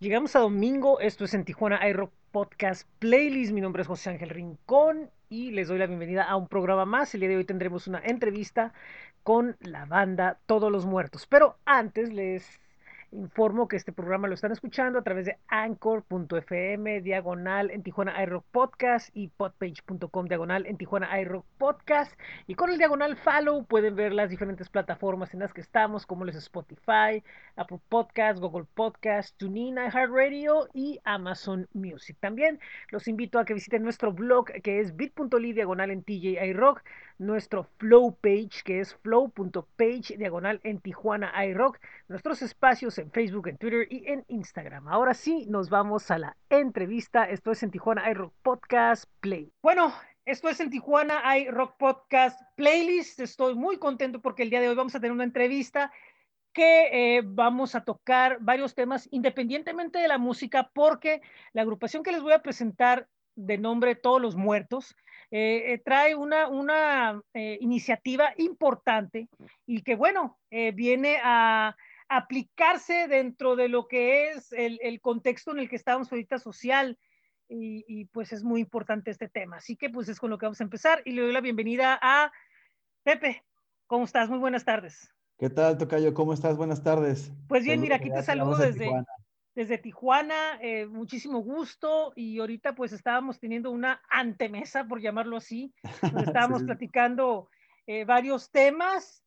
[0.00, 3.52] Llegamos a domingo, esto es en Tijuana iRock Podcast Playlist.
[3.52, 7.12] Mi nombre es José Ángel Rincón y les doy la bienvenida a un programa más.
[7.12, 8.72] El día de hoy tendremos una entrevista
[9.24, 11.26] con la banda Todos los Muertos.
[11.26, 12.62] Pero antes les
[13.12, 18.44] Informo que este programa lo están escuchando a través de anchor.fm, diagonal en Tijuana iRock
[18.52, 22.12] Podcast y podpage.com, diagonal en Tijuana iRock Podcast.
[22.46, 26.24] Y con el diagonal follow pueden ver las diferentes plataformas en las que estamos, como
[26.24, 27.24] los Spotify,
[27.56, 32.16] Apple Podcast, Google Podcast, TuneIn, iHeartRadio y Amazon Music.
[32.20, 36.84] También los invito a que visiten nuestro blog que es bit.ly diagonal en TJ iRock
[37.20, 43.58] nuestro flow page que es flow.page diagonal en Tijuana iRock, nuestros espacios en Facebook, en
[43.58, 44.88] Twitter y en Instagram.
[44.88, 47.24] Ahora sí, nos vamos a la entrevista.
[47.24, 49.52] Esto es en Tijuana iRock Podcast Play.
[49.62, 49.92] Bueno,
[50.24, 53.20] esto es en Tijuana iRock Podcast Playlist.
[53.20, 55.92] Estoy muy contento porque el día de hoy vamos a tener una entrevista
[56.54, 61.20] que eh, vamos a tocar varios temas independientemente de la música porque
[61.52, 64.96] la agrupación que les voy a presentar de nombre Todos los Muertos
[65.30, 69.28] eh, eh, trae una, una eh, iniciativa importante
[69.66, 71.76] y que, bueno, viene a
[72.08, 76.98] aplicarse dentro de lo que es el, el contexto en el que estamos ahorita social.
[77.52, 79.56] Y, y, pues es muy importante este tema.
[79.56, 81.98] Así que pues es con lo que vamos a empezar y le doy la bienvenida
[82.00, 82.30] a
[83.02, 83.42] Pepe.
[83.88, 84.28] ¿Cómo estás?
[84.28, 85.12] Muy buenas tardes.
[85.36, 86.14] ¿Qué tal, Tocayo?
[86.14, 86.56] ¿Cómo estás?
[86.56, 87.32] Buenas tardes.
[87.48, 88.88] Pues bien, mira, aquí te saludo desde,
[89.54, 95.74] desde Tijuana, eh, muchísimo gusto y ahorita pues estábamos teniendo una antemesa, por llamarlo así,
[96.34, 97.48] estábamos platicando
[97.86, 99.24] eh, varios temas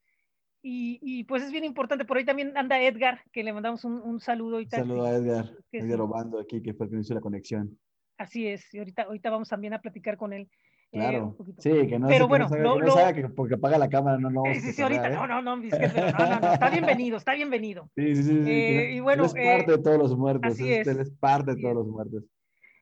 [0.65, 4.01] y, y, pues es bien importante, por ahí también anda Edgar, que le mandamos un,
[4.01, 4.61] un saludo.
[4.61, 7.77] Y tal, saludo a Edgar, Edgar Obando aquí, que fue el que hizo la conexión.
[8.17, 10.49] Así es, y ahorita, ahorita vamos también a platicar con él.
[10.93, 11.35] Eh, claro.
[11.57, 14.43] sí, que no, Pero bueno, que no, sabe, que, porque apaga la cámara no no.
[14.53, 15.15] Sí, sí, sí ahorita, ¿eh?
[15.15, 17.89] no, no, no, es que, no, no, no, está bienvenido, está bienvenido.
[17.95, 18.51] Sí, sí, sí.
[18.51, 20.51] Eh, y bueno, es parte de todos los muertos.
[20.51, 20.87] Así es.
[20.87, 22.23] es parte de todos los muertos.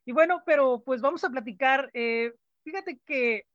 [0.03, 1.89] Y bueno, pero pues vamos a platicar.
[2.63, 3.45] fíjate que,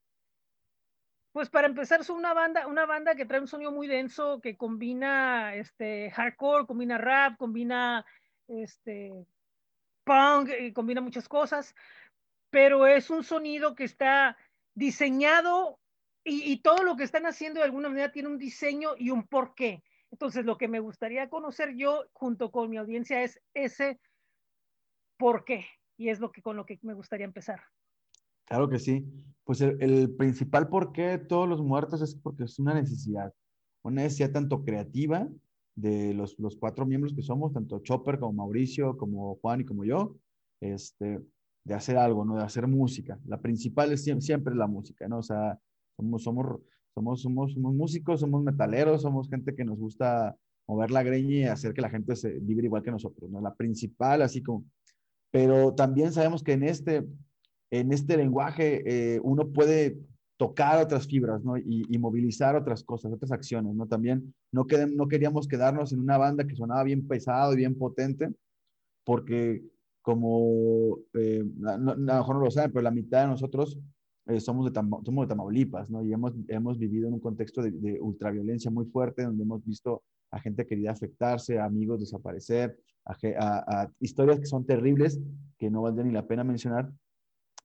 [1.33, 4.57] pues para empezar, es una banda, una banda que trae un sonido muy denso, que
[4.57, 8.07] combina este hardcore, combina rap, combina
[8.49, 9.13] este
[10.05, 11.75] punk, combina muchas cosas,
[12.49, 14.37] pero es un sonido que está
[14.77, 15.81] diseñado
[16.23, 19.83] y, todo lo que están haciendo de alguna manera tiene un diseño y un porqué.
[20.11, 24.01] Entonces, lo que me gustaría conocer yo junto con mi audiencia es ese
[25.19, 25.67] porqué
[25.97, 27.61] y es lo que con lo que me gustaría empezar.
[28.45, 29.05] Claro que sí.
[29.45, 33.33] Pues el, el principal porqué de todos los muertos es porque es una necesidad,
[33.83, 35.29] una necesidad tanto creativa
[35.77, 39.85] de los, los cuatro miembros que somos, tanto Chopper como Mauricio, como Juan y como
[39.85, 40.17] yo,
[40.61, 41.21] este,
[41.67, 42.37] de hacer algo, ¿no?
[42.37, 43.19] De hacer música.
[43.27, 45.19] La principal es siempre, la música, ¿no?
[45.19, 45.59] O sea,
[45.97, 46.61] somos, somos,
[46.95, 47.21] somos,
[47.53, 50.37] somos, músicos, somos metaleros, somos gente que nos gusta
[50.69, 53.41] mover la greña y hacer que la gente se vibre igual que nosotros, ¿no?
[53.41, 54.65] La principal, así como...
[55.33, 57.05] Pero también sabemos que en este,
[57.73, 59.99] en este lenguaje eh, uno puede
[60.37, 61.57] tocar otras fibras, ¿no?
[61.57, 63.89] Y, movilizar otras cosas, otras acciones, ¿no?
[63.89, 68.33] También no, no queríamos quedarnos en una banda que sonaba bien pesado y bien potente,
[69.05, 69.65] porque
[70.07, 73.77] como, eh, a lo mejor no lo saben, pero la mitad de nosotros
[74.27, 76.05] eh, somos, de somos de Tamaulipas, ¿no?
[76.05, 80.39] Y hemos, hemos vivido en un contexto de, ultraviolencia muy fuerte, donde hemos visto a
[80.39, 85.19] gente querida afectarse, a amigos desaparecer, a, historias que son terribles,
[85.59, 86.89] que no valdría ni la pena mencionar,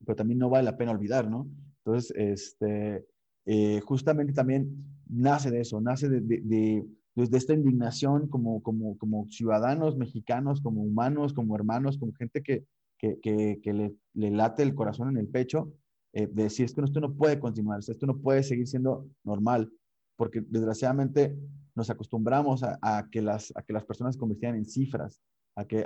[0.04, 1.48] pero también no vale la pena olvidar, ¿no?
[1.84, 3.06] Entonces, este,
[3.46, 6.84] eh, justamente también nace de eso, nace de, de
[7.14, 12.64] desde esta indignación como, ciudadanos mexicanos, como humanos, como hermanos, como gente que,
[13.02, 15.72] le, late el corazón en el pecho,
[16.14, 19.70] eh, de decir, esto, esto no puede continuar, esto no puede seguir siendo normal,
[20.16, 21.36] porque desgraciadamente
[21.74, 25.20] nos acostumbramos a, que, las, a que las personas se convirtieran en cifras,
[25.56, 25.84] a que,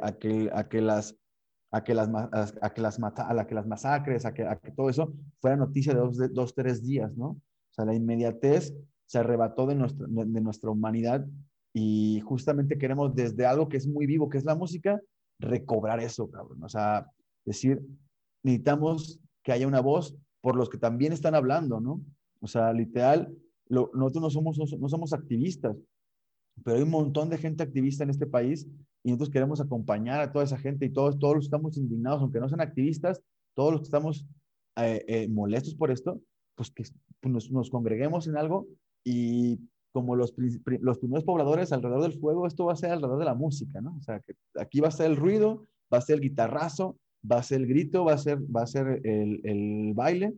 [0.81, 1.17] las
[3.67, 7.29] masacres, a que, todo eso fuera noticia de de dos, tres días, ¿no?
[7.29, 8.75] O sea, la inmediatez
[9.07, 11.27] se arrebató de nuestra, de nuestra humanidad
[11.73, 15.01] y justamente queremos desde algo que es muy vivo, que es la música,
[15.39, 16.63] recobrar eso, cabrón.
[16.63, 17.11] O sea,
[17.45, 17.83] decir,
[18.43, 22.01] necesitamos que haya una voz por los que también están hablando, ¿no?
[22.41, 23.37] O sea, literal,
[23.69, 25.77] nosotros no somos, no somos activistas,
[26.65, 28.67] pero hay un montón de gente activista en este país
[29.03, 32.23] y nosotros queremos acompañar a toda esa gente y todos, todos los que estamos indignados,
[32.23, 33.23] aunque no sean activistas,
[33.55, 34.27] todos los que estamos
[34.77, 36.21] eh, eh, molestos por esto,
[36.55, 36.85] pues que
[37.21, 38.67] pues nos, nos, congreguemos en algo
[39.07, 39.61] y
[39.93, 40.35] como los,
[40.81, 43.97] los primeros pobladores alrededor del fuego, esto va a ser alrededor de la música, ¿no?
[43.97, 46.99] O sea, que aquí va a ser el ruido, va a ser el guitarrazo,
[47.31, 50.35] va a ser el grito, va a ser, va a ser el, el baile,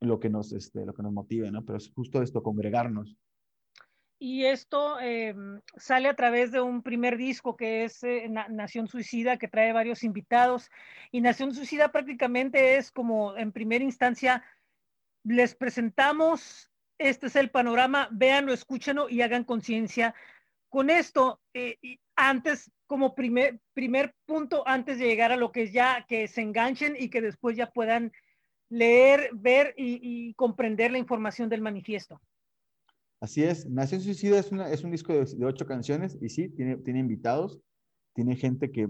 [0.00, 1.64] lo que, nos, este, lo que nos motive, ¿no?
[1.64, 3.16] Pero es justo esto, congregarnos.
[4.18, 5.34] y esto eh,
[5.76, 10.04] sale a través de un primer disco que es eh, Nación Suicida, que trae varios
[10.04, 10.70] invitados.
[11.10, 14.44] Y Nación Suicida prácticamente es como en primera instancia,
[15.24, 16.71] les presentamos,
[17.08, 20.14] este es el panorama, véanlo, escúchenlo y hagan conciencia.
[20.68, 21.78] Con esto, eh,
[22.16, 26.40] antes, como primer, primer punto, antes de llegar a lo que es ya, que se
[26.40, 28.12] enganchen y que después ya puedan
[28.70, 32.20] leer, ver y, y comprender la información del manifiesto.
[33.22, 36.98] Así es, Nación Suicida es, es un disco de, ocho canciones y sí, tiene, tiene
[36.98, 37.60] invitados,
[38.16, 38.88] tiene gente que,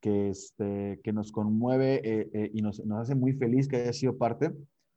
[0.00, 3.92] que, este, que nos conmueve eh, eh, y nos, nos, hace muy feliz que haya
[3.92, 4.52] sido parte,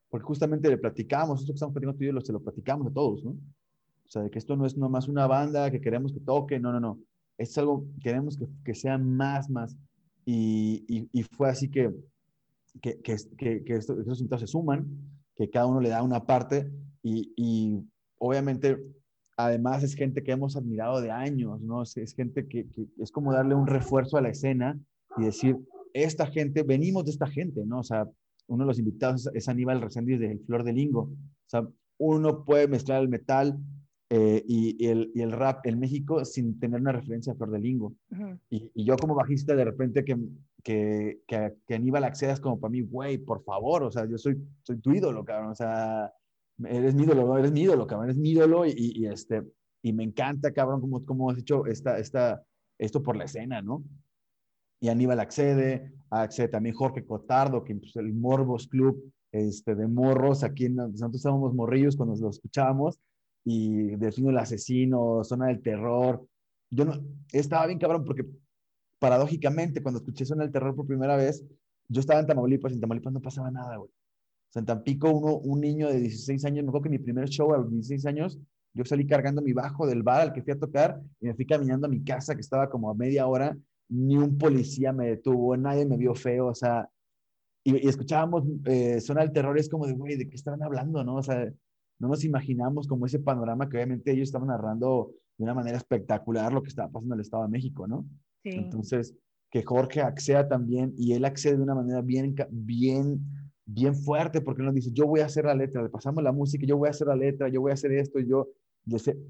[0.09, 3.31] porque justamente le platicamos, esto que estamos platicando tú se lo platicamos a todos, ¿no?
[3.31, 6.71] O sea, de que esto no es nomás una banda que queremos que toque, no,
[6.71, 6.99] no, no.
[7.37, 9.75] Es algo, queremos que, que sea más, más.
[10.25, 11.93] Y, y, fue así que,
[12.81, 14.87] que, que, que estos, estos invitados se suman,
[15.35, 16.71] que cada uno le da una parte
[17.03, 17.83] y, y
[18.17, 18.77] obviamente,
[19.37, 21.83] además es gente que hemos admirado de años, ¿no?
[21.83, 22.67] Es, gente que,
[22.97, 24.79] es como darle un refuerzo a la escena
[25.17, 25.57] y decir,
[25.93, 27.79] esta gente, venimos de esta gente, ¿no?
[27.79, 28.07] O sea,
[28.47, 31.01] uno de los invitados es, Aníbal Reséndiz de Flor de Lingo.
[31.01, 31.67] O sea,
[31.99, 33.57] uno puede mezclar el metal
[34.09, 37.59] eh, y, el, y, el, rap en México sin tener una referencia a Flor de
[37.59, 37.93] Lingo.
[38.49, 40.17] y, y, yo como bajista, de repente que,
[40.63, 44.37] que, que, Aníbal acceda es como para mí, güey, por favor, o sea, yo soy,
[44.63, 46.11] soy tu ídolo, cabrón, o sea,
[46.65, 49.43] eres mi ídolo, eres mi ídolo, cabrón, eres mi ídolo y, y, este,
[49.81, 52.43] y me encanta, cabrón, cómo, cómo has hecho esta, esta,
[52.77, 53.83] esto por la escena, ¿no?
[54.79, 60.43] Y Aníbal accede, accede también Jorge Cotardo, que pues, el Morbos Club este, de morros,
[60.43, 62.99] aquí nosotros estábamos morrillos cuando lo escuchábamos,
[63.43, 66.25] y Delfino el Asesino, Zona del Terror.
[66.69, 66.93] Yo no,
[67.31, 68.25] estaba bien cabrón porque
[68.99, 71.45] paradójicamente cuando escuché Zona del Terror por primera vez,
[71.87, 73.89] yo estaba en Tamaulipas y en Tamaulipas no pasaba nada, güey.
[74.55, 77.59] En Tampico, uno, un niño de 16 años, me acuerdo que mi primer show a
[77.59, 78.39] los 16 años,
[78.73, 81.45] yo salí cargando mi bajo del bar al que fui a tocar y me fui
[81.45, 83.55] caminando a mi casa que estaba como a media hora,
[83.89, 86.89] ni un policía me detuvo, nadie me vio feo, o sea,
[87.63, 91.15] y, escuchábamos eh, Zona del Terror, es como de, güey, ¿de qué estaban hablando, no?
[91.15, 91.51] O sea,
[91.99, 96.53] no nos imaginamos como ese panorama que obviamente ellos estaban narrando de una manera espectacular
[96.53, 98.05] lo que estaba pasando en el Estado de México, ¿no?
[98.43, 98.51] Sí.
[98.51, 99.15] Entonces,
[99.51, 103.21] que Jorge acceda también y él accede de una manera bien, bien
[103.67, 106.65] bien fuerte porque nos dice, yo voy a hacer la letra, le pasamos la música,
[106.65, 108.47] yo voy a hacer la letra, yo voy a hacer esto, y yo,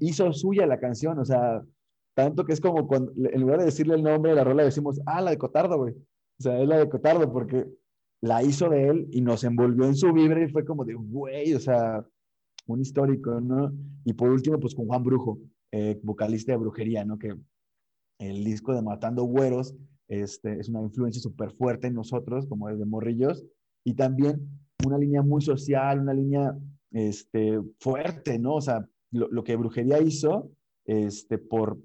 [0.00, 1.62] hizo suya la canción, o sea,
[2.18, 5.00] tanto que es como cuando, en lugar de decirle el nombre de la rola, decimos,
[5.06, 5.94] ah, la de Cotardo, güey.
[5.94, 7.64] O sea, es la de Cotardo porque
[8.20, 11.54] la hizo de él y nos envolvió en su vibra y fue como de, güey,
[11.54, 12.04] o sea,
[12.66, 13.72] un histórico, ¿no?
[14.04, 15.38] Y por último, pues con Juan Brujo,
[15.70, 17.20] eh, vocalista de brujería, ¿no?
[17.20, 17.36] Que
[18.18, 19.76] el disco de Matando Güeros
[20.08, 23.44] este, es una influencia súper fuerte en nosotros, como de morrillos,
[23.84, 24.44] y también
[24.84, 26.58] una línea muy social, una línea
[26.90, 28.56] este, fuerte, ¿no?
[28.56, 30.50] O sea, lo, que Brujería hizo
[30.84, 31.78] este, por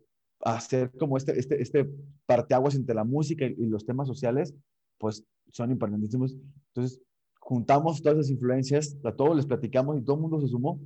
[0.43, 1.89] hacer como este, este, este
[2.25, 4.53] parteaguas entre la música y, los temas sociales,
[4.97, 6.35] pues son importantísimos.
[6.73, 7.01] Entonces,
[7.39, 10.79] juntamos todas esas influencias, a todos les platicamos y todo el mundo se sumó.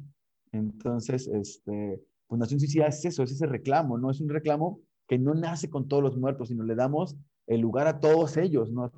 [0.51, 4.11] Entonces, este, Nación Suicida es eso, es ese reclamo, ¿no?
[4.11, 7.15] Es un reclamo que no nace con todos los muertos, sino le damos
[7.47, 8.83] el lugar a todos ellos, ¿no?
[8.83, 8.91] a,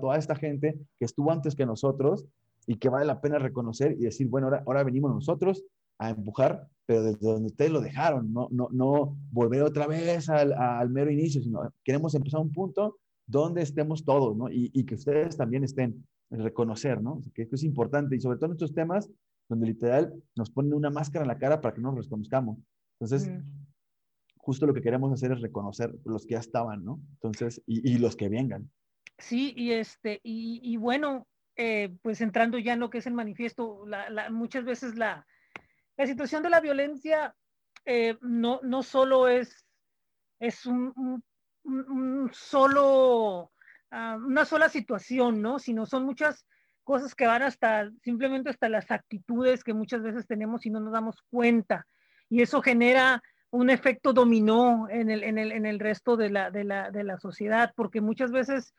[0.00, 2.26] toda esta gente que estuvo antes que nosotros
[2.66, 5.64] y que vale la pena reconocer y decir, bueno, ahora, ahora venimos nosotros
[5.98, 10.52] a empujar, pero desde donde ustedes lo dejaron, no, no, no volver otra vez al,
[10.52, 14.50] al mero inicio, sino queremos empezar un punto donde estemos todos, ¿no?
[14.50, 16.04] Y, y que ustedes también estén,
[16.38, 17.20] reconocer, ¿no?
[17.34, 19.10] Que esto es importante y sobre todo en estos temas
[19.48, 22.58] donde literal nos ponen una máscara en la cara para que nos reconozcamos.
[22.98, 23.30] Entonces,
[24.36, 27.00] justo lo que queremos hacer es reconocer los que ya estaban, ¿no?
[27.14, 28.70] Entonces, y, los que vengan.
[29.18, 33.84] Sí, y este, y, bueno, eh, pues entrando ya en lo que es el manifiesto,
[34.30, 35.26] muchas veces la,
[35.96, 37.34] la situación de la violencia
[37.84, 39.66] eh, no, no solo es,
[40.38, 41.22] es un,
[42.32, 43.52] solo,
[43.90, 45.58] ah, una sola situación, ¿no?
[45.58, 46.46] Sino son muchas
[46.84, 50.92] cosas que van hasta, simplemente hasta las actitudes que muchas veces tenemos y no nos
[50.92, 51.86] damos cuenta.
[52.28, 56.50] Y eso genera un efecto dominó en el, en el, en el resto de la,
[56.50, 58.74] de, la, de la, sociedad, porque muchas veces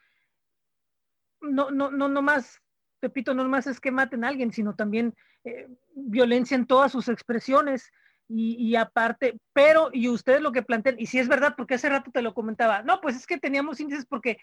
[1.41, 2.59] no, no, no, no más,
[3.03, 7.07] repito, no más es que maten a alguien, sino también eh, violencia en todas sus
[7.09, 7.91] expresiones.
[8.27, 11.89] Y, y, aparte, pero, y ustedes lo que plantean, y si es verdad, porque hace
[11.89, 14.39] rato te lo comentaba, no, pues es que teníamos índices porque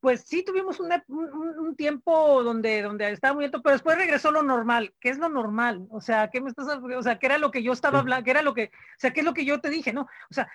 [0.00, 4.94] pues sí tuvimos un, tiempo donde, donde estaba muy alto, pero después regresó lo normal.
[5.00, 5.86] ¿Qué es lo normal?
[5.90, 8.24] O sea, ¿qué me estás, o sea, qué era lo que yo estaba hablando?
[8.24, 10.02] ¿Qué era lo que, o sea, qué es lo que yo te dije, no?
[10.02, 10.48] O sea,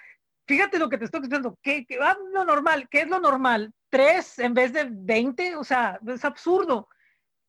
[0.48, 2.88] fíjate lo que te estoy diciendo, ¿qué, qué ah, lo normal?
[2.89, 3.74] ¿Qué es lo normal?
[3.89, 5.55] ¿Tres en vez de veinte?
[5.55, 6.88] O sea, es absurdo.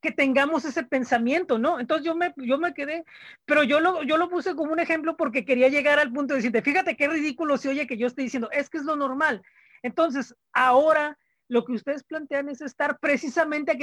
[0.04, 1.80] Que tengamos ese pensamiento, ¿no?
[1.80, 3.06] Entonces yo me, yo me quedé,
[3.46, 6.38] pero yo lo, yo lo puse como un ejemplo porque quería llegar al punto de
[6.38, 9.40] decirte, fíjate qué ridículo se oye que yo estoy diciendo, es que es lo normal.
[9.82, 11.18] Entonces, ahora
[11.48, 13.78] lo que ustedes plantean es estar precisamente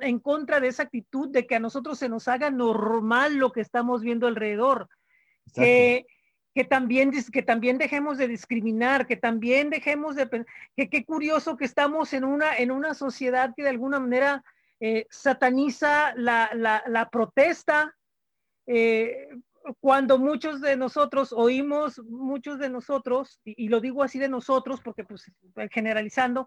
[0.00, 3.60] en contra de esa actitud de que a nosotros se nos haga normal lo que
[3.60, 4.88] estamos viendo alrededor.
[5.54, 6.06] Que,
[6.54, 10.46] que, también, que también dejemos de discriminar, que también dejemos de...
[10.76, 14.42] que qué curioso que estamos en una, en una sociedad que de alguna manera
[14.80, 17.94] eh, sataniza la, la, protesta,
[18.66, 19.28] eh,
[19.78, 25.04] cuando muchos de nosotros oímos, muchos de nosotros, y, lo digo así de nosotros porque
[25.04, 25.30] pues
[25.70, 26.46] generalizando,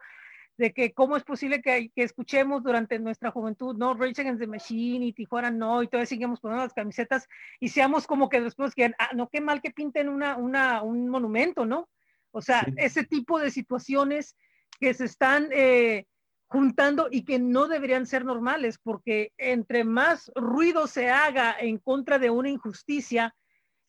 [0.57, 4.47] de que cómo es posible que, que, escuchemos durante nuestra juventud, no, Rage Against the
[4.47, 7.27] Machine y Tijuana no, y todavía seguimos poniendo las camisetas
[7.59, 11.07] y seamos como que después que, ah, no, qué mal que pinten una, una, un
[11.09, 11.89] monumento, ¿no?
[12.31, 14.35] O sea, ese tipo de situaciones
[14.79, 16.07] que se están eh,
[16.53, 22.19] juntando y que no deberían ser normales, porque entre más ruido se haga en contra
[22.19, 23.33] de una injusticia,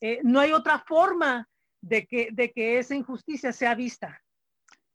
[0.00, 1.47] eh, no hay otra forma
[1.83, 4.18] de que, de que esa injusticia sea vista.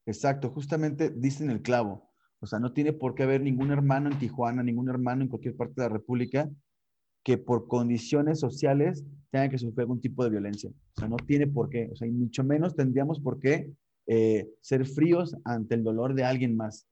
[0.07, 2.09] Exacto, justamente dicen el clavo.
[2.39, 5.55] O sea, no tiene por qué haber ningún hermano en Tijuana, ningún hermano en cualquier
[5.55, 6.49] parte de la República
[7.23, 10.71] que por condiciones sociales tenga que sufrir algún tipo de violencia.
[10.71, 11.89] O sea, no tiene por qué.
[11.93, 13.69] O sea, y mucho menos tendríamos por qué
[14.07, 16.87] eh, ser fríos ante el dolor de alguien más.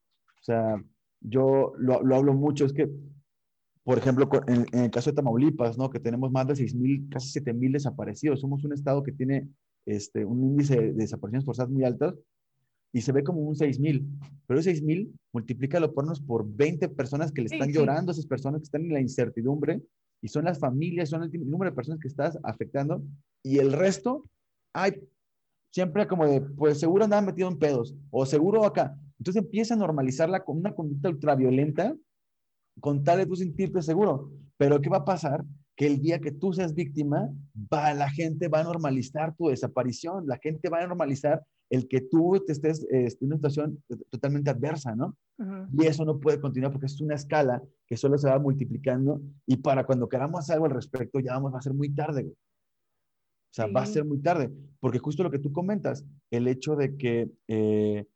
[0.47, 0.81] O sea,
[1.19, 2.89] yo lo, hablo mucho, es que,
[3.83, 5.89] por ejemplo, en, el caso de Tamaulipas, ¿no?
[5.89, 8.39] Que tenemos más de 6.000, casi 7.000 desaparecidos.
[8.39, 9.49] Somos un estado que tiene
[9.85, 12.15] este, un índice de desapariciones forzadas muy altas
[12.93, 14.05] y se ve como un 6.000.
[14.47, 18.83] Pero 6.000, multiplícalo por por 20 personas que le están llorando, esas personas que están
[18.83, 19.81] en la incertidumbre
[20.21, 23.03] y son las familias, son el número de personas que estás afectando
[23.43, 24.23] y el resto,
[24.73, 24.93] hay
[25.71, 28.97] siempre como de, pues seguro andaban metido en pedos o seguro acá.
[29.19, 31.95] Entonces empieza a normalizarla con una conducta ultraviolenta
[32.79, 34.31] con tal de tú sentirte seguro.
[34.57, 35.43] Pero ¿qué va a pasar?
[35.75, 37.29] Que el día que tú seas víctima,
[37.71, 42.01] va, la gente va a normalizar tu desaparición, la gente va a normalizar el que
[42.01, 45.15] tú te estés este, en una situación totalmente adversa, ¿no?
[45.73, 49.57] Y eso no puede continuar porque es una escala que solo se va multiplicando y
[49.57, 53.83] para cuando queramos algo al respecto ya vamos a ser muy tarde, O sea, va
[53.83, 58.07] a ser muy tarde, porque justo lo que tú comentas, el hecho de que eh,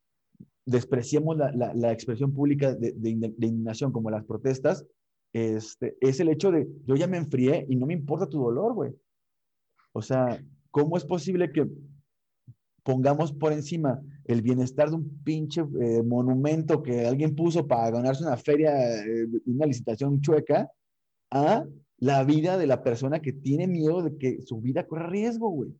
[0.66, 4.86] despreciemos la, la, expresión pública de, de, indignación como las protestas,
[5.34, 8.74] este, es el hecho de yo ya me enfrié y no me importa tu dolor,
[8.74, 8.92] güey.
[9.94, 11.68] O sea, ¿cómo es posible que
[12.84, 18.24] pongamos por encima el bienestar de un pinche eh, monumento que alguien puso para ganarse
[18.24, 18.72] una feria,
[19.04, 20.70] eh, una licitación chueca,
[21.32, 21.66] a
[21.98, 25.72] la vida de la persona que tiene miedo de que su vida corra riesgo, güey?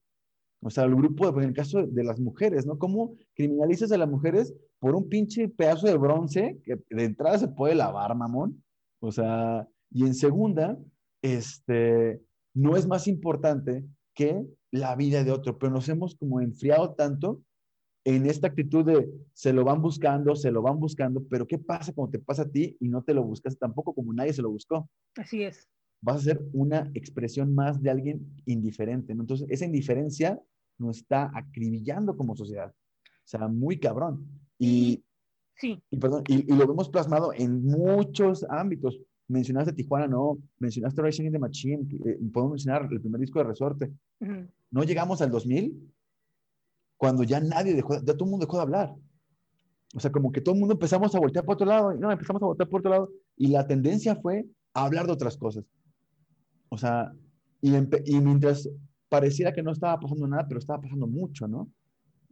[0.62, 2.78] O sea, el grupo, en el caso de las mujeres, ¿no?
[2.78, 7.48] ¿Cómo criminalizas a las mujeres por un pinche pedazo de bronce que de entrada se
[7.48, 8.64] puede lavar, mamón?
[9.00, 10.78] O sea, y en segunda,
[11.24, 12.22] este,
[12.54, 17.42] no es más importante que la vida de otro, pero nos hemos como enfriado tanto
[18.04, 21.94] en esta actitud de se lo van buscando, se lo van buscando, pero ¿qué pasa
[21.94, 24.50] cuando te pasa a ti y no te lo buscas tampoco como nadie se lo
[24.50, 24.90] buscó?
[25.16, 25.68] Así es.
[26.02, 29.22] Vas a ser una expresión más de alguien indiferente, ¿no?
[29.22, 30.42] Entonces, esa indiferencia
[30.78, 32.74] nos está acribillando como sociedad.
[33.04, 34.28] O sea, muy cabrón.
[34.58, 35.04] Y,
[35.56, 35.82] sí.
[35.90, 39.00] y, perdón, y, y lo vemos plasmado en muchos ámbitos
[39.32, 43.46] mencionaste Tijuana, no, mencionaste Racing in the Machine, eh, podemos mencionar el primer disco de
[43.46, 43.92] Resorte.
[44.70, 45.94] No llegamos al 2000
[46.98, 48.96] cuando ya nadie dejó, ya todo el mundo dejó de hablar.
[49.96, 52.12] O sea, como que todo el mundo empezamos a voltear por otro lado, y no,
[52.12, 55.66] empezamos a voltear por otro lado, y la tendencia fue a hablar de otras cosas.
[56.72, 57.12] O sea,
[57.62, 58.70] y, y mientras
[59.10, 61.70] pareciera que no estaba pasando nada, pero estaba pasando mucho, ¿no?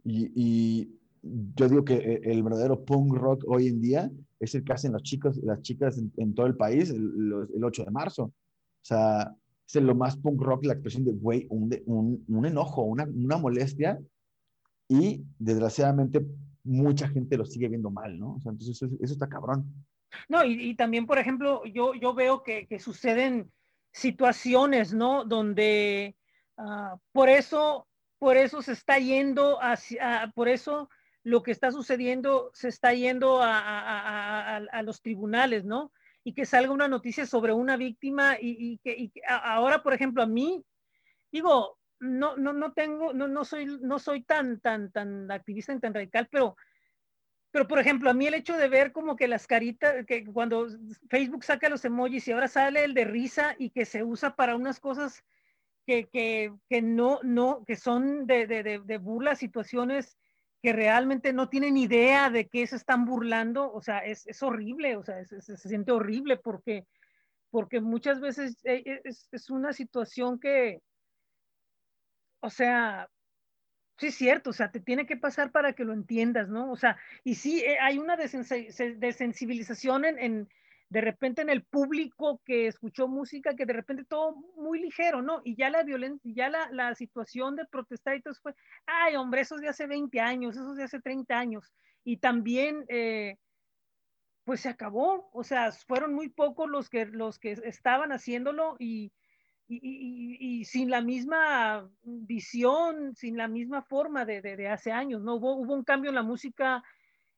[0.02, 4.64] Y, y yo digo que eh, el verdadero punk rock hoy en día es el
[4.64, 8.24] que hacen los chicos, las chicas en, todo el país el, el, 8 de marzo.
[8.24, 8.32] O
[8.82, 9.34] sea,
[9.66, 13.36] es lo más punk rock la expresión de, güey, un, un, un, enojo, una, una
[13.36, 14.00] molestia
[14.88, 16.26] y desgraciadamente
[16.64, 18.36] mucha gente lo sigue viendo mal, ¿no?
[18.36, 19.66] O sea, entonces eso, está cabrón.
[20.30, 23.50] No, y, y, también, por ejemplo, yo, yo veo que, que suceden
[23.92, 25.24] situaciones, ¿no?
[25.24, 26.16] Donde
[26.56, 30.88] uh, por eso, por eso se está yendo hacia, por eso
[31.22, 35.92] lo que está sucediendo se está yendo a, los tribunales, ¿no?
[36.24, 40.64] Y que salga una noticia sobre una víctima y, que ahora, por ejemplo, a mí,
[41.30, 45.80] digo, no, no, no tengo, no, no soy, no soy tan, tan, tan activista y
[45.80, 46.56] tan radical, pero,
[47.50, 50.68] pero por ejemplo, a mí el hecho de ver como que las caritas, que cuando
[51.08, 54.56] Facebook saca los emojis y ahora sale el de risa y que se usa para
[54.56, 55.24] unas cosas
[55.86, 60.16] que, que, que no, no, que son de, de, de, de burla, situaciones
[60.62, 64.96] que realmente no tienen idea de qué se están burlando, o sea, es, es horrible,
[64.96, 66.86] o sea, se siente horrible porque,
[67.50, 70.82] porque muchas veces eh, es, es, una situación que,
[72.40, 73.08] o sea,
[74.00, 76.72] sí es cierto, o sea, te tiene que pasar para que lo entiendas, ¿no?
[76.72, 80.48] O sea, y sí, eh, hay una desensibilización en,
[80.88, 85.42] de repente en el público que escuchó música, que de repente todo muy ligero, ¿no?
[85.44, 88.54] Y ya la violencia, ya la, la, situación de protestar y todo eso fue,
[88.86, 91.70] ay, hombre, esos de hace 20 años, esos de hace 30 años.
[92.02, 93.36] Y también, eh,
[94.44, 99.12] pues se acabó, o sea, fueron muy pocos los que, los que estaban haciéndolo y,
[99.70, 104.90] y, y, y sin la misma visión, sin la misma forma de, de, de hace
[104.90, 105.36] años, ¿no?
[105.36, 106.82] Hubo, hubo un cambio en la música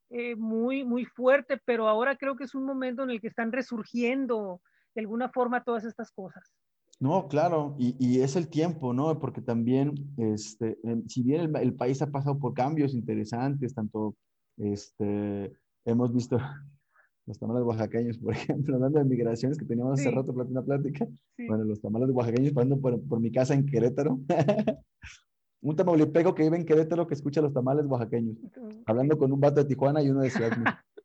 [0.09, 3.53] eh, muy, muy fuerte, pero ahora creo que es un momento en el que están
[3.53, 4.63] resurgiendo
[4.95, 6.43] de alguna forma todas estas cosas.
[7.01, 9.19] No, claro, y, y es el tiempo, ¿no?
[9.19, 14.15] Porque también, este, si bien el, el, país ha pasado por cambios interesantes, tanto,
[14.57, 15.53] este,
[15.85, 16.39] hemos visto
[17.27, 20.15] los tamales oaxaqueños, por ejemplo, hablando de migraciones que teníamos hace sí.
[20.15, 21.47] rato, una plática, sí.
[21.47, 24.19] bueno, los tamales oaxaqueños pasando por, por mi casa en Querétaro,
[25.61, 28.37] un tamaulipeco que vive en Querétaro que escucha los tamales oaxaqueños,
[28.87, 30.51] hablando con un vato de Tijuana y uno de Ciudad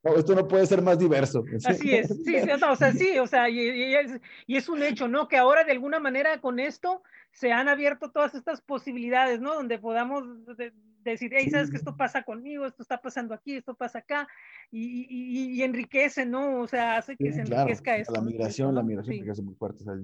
[0.04, 1.44] no, esto no puede ser más diverso.
[1.66, 4.84] Así es, sí, no, o sea, sí, o sea, y, y, es, y, es, un
[4.84, 5.28] hecho, ¿no?
[5.28, 9.54] Que ahora de alguna manera con esto se han abierto todas estas posibilidades, ¿no?
[9.56, 10.24] Donde podamos
[10.58, 10.72] de,
[11.12, 14.28] decir, hey, sabes que esto pasa conmigo, esto está pasando aquí, esto pasa acá,
[14.72, 16.62] y, y enriquece, ¿no?
[16.62, 18.02] O sea, hace que sí, se enriquezca claro.
[18.02, 18.14] esto.
[18.14, 19.20] La migración, la migración sí.
[19.20, 19.84] enriquece muy fuerte.
[19.84, 19.96] O sea,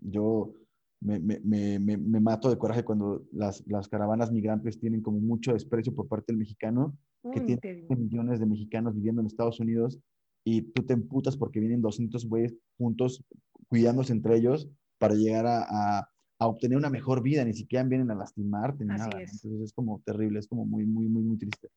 [0.00, 0.54] yo
[1.00, 5.52] me, me, me, me, mato de coraje cuando las, las, caravanas migrantes tienen como mucho
[5.52, 6.96] desprecio por parte del mexicano,
[7.32, 9.98] que Uy, tiene millones de mexicanos viviendo en Estados Unidos
[10.44, 13.24] y tú te emputas porque vienen 200 güeyes juntos
[13.68, 14.68] cuidándose entre ellos
[14.98, 18.92] para llegar a, a, a, obtener una mejor vida, ni siquiera vienen a lastimarte ni
[18.92, 19.22] Así nada.
[19.22, 19.32] Es.
[19.32, 21.68] Entonces es como terrible, es como muy, muy, muy, muy triste.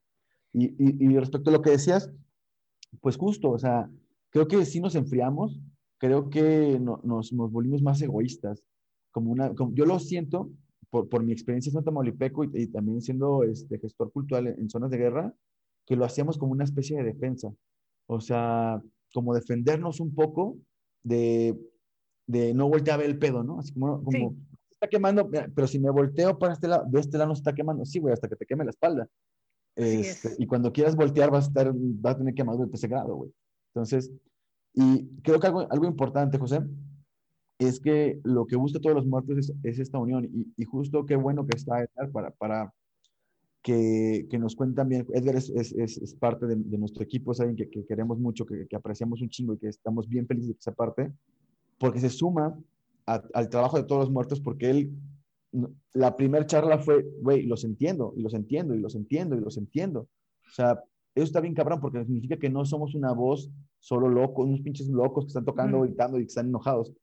[0.53, 2.11] Y, y, y respecto a lo que decías,
[2.99, 3.89] pues justo, o sea,
[4.29, 5.59] creo que sí nos enfriamos,
[5.97, 8.63] creo que no, nos, nos volvimos más egoístas
[9.11, 10.49] como una, como, yo lo siento
[10.89, 14.69] por, por, mi experiencia en Tamaulipeco y, y, también siendo este, gestor cultural en, en,
[14.69, 15.33] zonas de guerra,
[15.85, 17.53] que lo hacíamos como una especie de defensa.
[18.07, 18.81] O sea,
[19.13, 20.57] como defendernos un poco
[21.03, 21.57] de,
[22.27, 23.59] de no voltear a ver el pedo, ¿no?
[23.59, 24.37] Así como, como sí.
[24.81, 27.53] Está quemando, pero si me volteo para este lado, de este lado no se está
[27.53, 29.07] quemando, sí, güey, hasta que te queme la espalda.
[29.75, 33.15] Este, y cuando quieras voltear vas a, estar, vas a tener quemadura de ese grado,
[33.15, 33.31] güey.
[33.73, 34.11] Entonces,
[34.73, 36.61] y creo que algo, algo importante, José,
[37.59, 41.05] es que lo que busca todos los muertos es, es esta unión y, y, justo
[41.05, 42.73] qué bueno que está Edgar para, para
[43.61, 45.05] que, que nos cuente también.
[45.13, 48.47] Edgar es, es, es parte de, de, nuestro equipo, es alguien que, que queremos mucho,
[48.47, 51.13] que, que, apreciamos un chingo y que estamos bien felices de que sea parte,
[51.77, 52.57] porque se suma
[53.05, 54.91] a, al trabajo de todos los muertos, porque él,
[55.93, 59.57] la primera charla fue, güey, los entiendo, y los entiendo, y los entiendo, y los
[59.57, 60.07] entiendo.
[60.47, 60.83] O sea,
[61.15, 64.87] eso está bien cabrón, porque significa que no somos una voz solo loco, unos pinches
[64.87, 65.83] locos que están tocando, mm.
[65.83, 66.93] gritando y que están enojados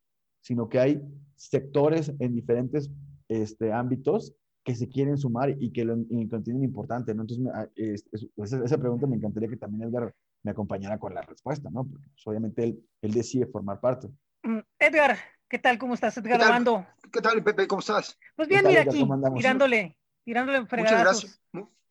[0.41, 1.03] sino que hay
[1.37, 2.91] sectores en diferentes
[3.29, 4.35] este, ámbitos
[4.65, 5.97] que se quieren sumar y que lo,
[6.43, 7.23] tienen importante, ¿no?
[7.23, 11.23] Entonces, es, es, esa, esa, pregunta me encantaría que también Edgar me acompañara con la
[11.23, 11.85] respuesta, ¿no?
[11.85, 14.09] Porque pues, obviamente él, él decide formar parte.
[14.43, 15.17] Mm, Edgar,
[15.49, 15.79] ¿qué tal?
[15.79, 16.49] ¿Cómo estás, Edgar ¿Qué tal?
[16.49, 16.87] Armando?
[17.13, 17.67] ¿Qué tal, Pepe?
[17.67, 18.19] ¿Cómo estás?
[18.37, 19.05] Pues bien, mira aquí,
[19.37, 21.41] tirándole, tirándole Muchas gracias.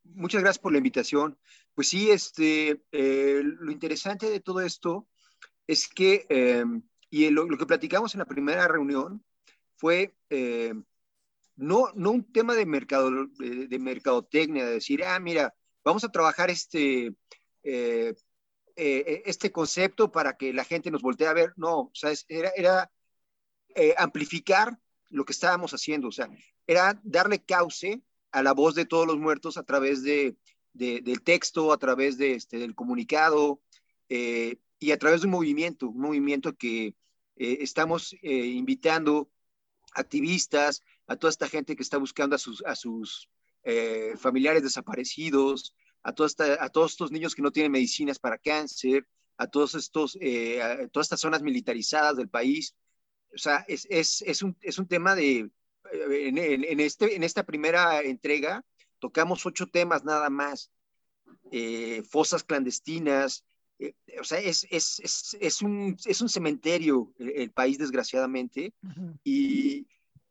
[0.04, 1.38] Muchas gracias por la invitación.
[1.76, 5.08] Pues sí, este, eh, lo interesante de todo esto
[5.67, 6.63] es que eh,
[7.10, 9.24] y lo, lo, que platicamos en la primera reunión
[9.76, 10.74] fue eh,
[11.56, 16.12] no, no un tema de, mercado, de, de, mercadotecnia, de decir, ah, mira, vamos a
[16.12, 17.13] trabajar este,
[17.63, 18.15] eh,
[18.76, 21.54] eh, este concepto para que la gente nos voltee a ver.
[21.56, 22.91] No, o sea, era, era
[23.80, 24.80] eh, amplificar
[25.12, 26.28] lo que estábamos haciendo, o sea,
[26.66, 30.36] era darle cauce a la voz de todos los muertos a través de,
[30.74, 33.62] de del texto, a través de, este, del comunicado,
[34.10, 36.96] eh, y a través de un movimiento, un movimiento que
[37.36, 39.30] eh, estamos invitando
[39.94, 43.30] activistas, a toda esta gente que está buscando a sus,
[44.18, 51.20] familiares desaparecidos, a, todos estos niños que no tienen medicinas para cáncer, a todas estas
[51.20, 52.76] zonas militarizadas del país.
[53.34, 55.50] O sea, es, es, es, un, es un tema de,
[55.92, 58.63] en, en, en, este, en esta primera entrega,
[59.00, 60.72] tocamos ocho temas nada más.
[61.52, 63.44] Eh, fosas clandestinas,
[63.80, 68.74] eh, o sea, es, es, es, es, un, es un cementerio el, el país, desgraciadamente,
[68.84, 69.20] uh -huh.
[69.24, 69.88] y,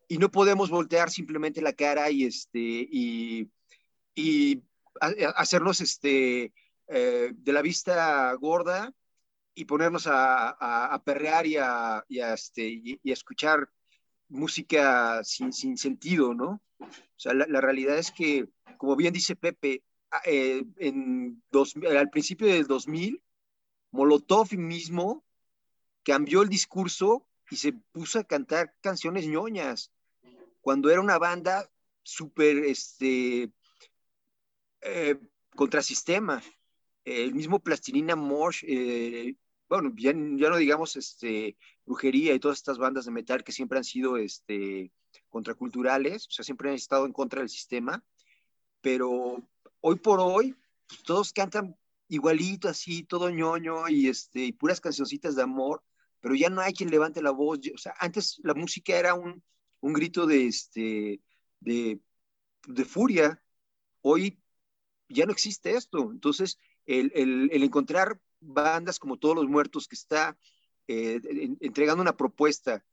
[0.09, 3.49] y, no podemos voltear simplemente la cara y, este, y,
[4.15, 4.63] y
[5.01, 6.53] a, a hacernos este,
[6.89, 8.93] eh, de la vista gorda
[9.57, 13.71] y ponernos a, a, perrear y a, este, y, y escuchar
[14.29, 16.61] música sin, sin, sentido, ¿no?
[16.79, 19.83] O sea, la, realidad es que, como bien dice Pepe,
[20.27, 23.23] eh, en dos, al principio del 2000,
[23.93, 25.25] Molotov mismo
[26.03, 29.91] cambió el discurso y se puso a cantar canciones ñoñas,
[30.61, 31.71] cuando era una banda
[32.03, 33.51] súper, este,
[34.83, 35.19] eh,
[35.55, 36.43] contrasistema.
[37.07, 39.35] El mismo Plastilina Mosh, eh,
[39.69, 43.79] bueno, ya, ya, no digamos este, brujería y todas estas bandas de metal que siempre
[43.79, 44.93] han sido este,
[45.29, 48.05] contraculturales, o sea, siempre han estado en contra del sistema,
[48.81, 49.43] pero
[49.81, 50.55] hoy por hoy,
[50.89, 51.77] pues, todos cantan
[52.09, 55.83] igualito, así, todo ñoño y, este, y puras cancioncitas de amor,
[56.21, 57.61] pero ya no hay quien levante la voz.
[57.75, 59.43] O sea, antes la música era un,
[59.81, 61.21] un grito de, este,
[61.61, 62.01] de,
[62.67, 63.43] de, furia.
[64.03, 64.41] Hoy
[65.09, 66.11] ya no existe esto.
[66.11, 70.37] Entonces, el, el, el encontrar bandas como Todos los Muertos que está
[70.89, 71.21] eh,
[71.61, 72.85] entregando una propuesta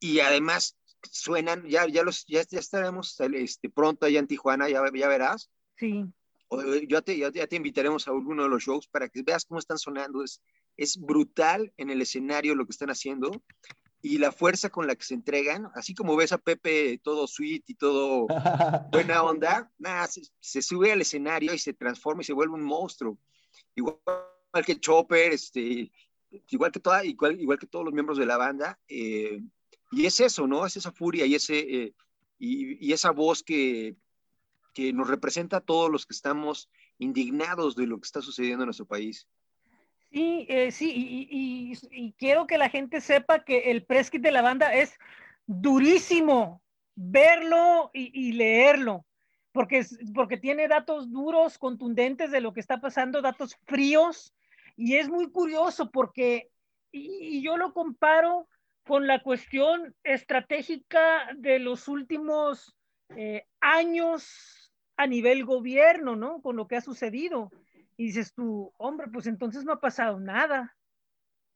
[0.00, 0.76] y además
[1.10, 5.50] suenan, ya, ya, los, ya, ya estaremos este, pronto allá en Tijuana, ya, ya verás.
[5.76, 6.04] Sí.
[6.88, 9.58] Yo te, ya, ya, te invitaremos a alguno de los shows para que veas cómo
[9.58, 10.22] están sonando.
[10.22, 10.40] Es,
[10.76, 13.30] es brutal en el escenario lo que están haciendo
[14.00, 17.64] y la fuerza con la que se entregan, así como ves a Pepe todo sweet
[17.66, 18.26] y todo
[18.92, 22.62] buena onda, nada, se, se, sube al escenario y se transforma y se vuelve un
[22.62, 23.18] monstruo.
[23.74, 23.98] Igual
[24.64, 25.90] que Chopper, este,
[26.48, 28.78] igual, que toda, igual, igual que todos los miembros de la banda.
[28.88, 29.40] Eh,
[29.92, 30.66] y es eso, ¿no?
[30.66, 31.94] Es esa furia y, ese, eh,
[32.38, 33.96] y, y, esa voz que,
[34.74, 38.66] que nos representa a todos los que estamos indignados de lo que está sucediendo en
[38.66, 39.28] nuestro país.
[40.10, 44.22] Sí, eh, sí, y, y, y, quiero que la gente sepa que el press kit
[44.22, 44.98] de la banda es
[45.46, 46.62] durísimo
[46.94, 49.04] verlo y, leerlo,
[49.52, 54.32] porque, porque tiene datos duros, contundentes de lo que está pasando, datos fríos,
[54.76, 56.50] y es muy curioso porque,
[56.92, 58.48] y, yo lo comparo
[58.84, 62.76] con la cuestión estratégica de los últimos
[63.16, 66.40] eh, años a nivel gobierno, ¿no?
[66.40, 67.50] Con lo que ha sucedido
[67.96, 70.76] y dices tú, hombre, pues entonces no ha pasado nada.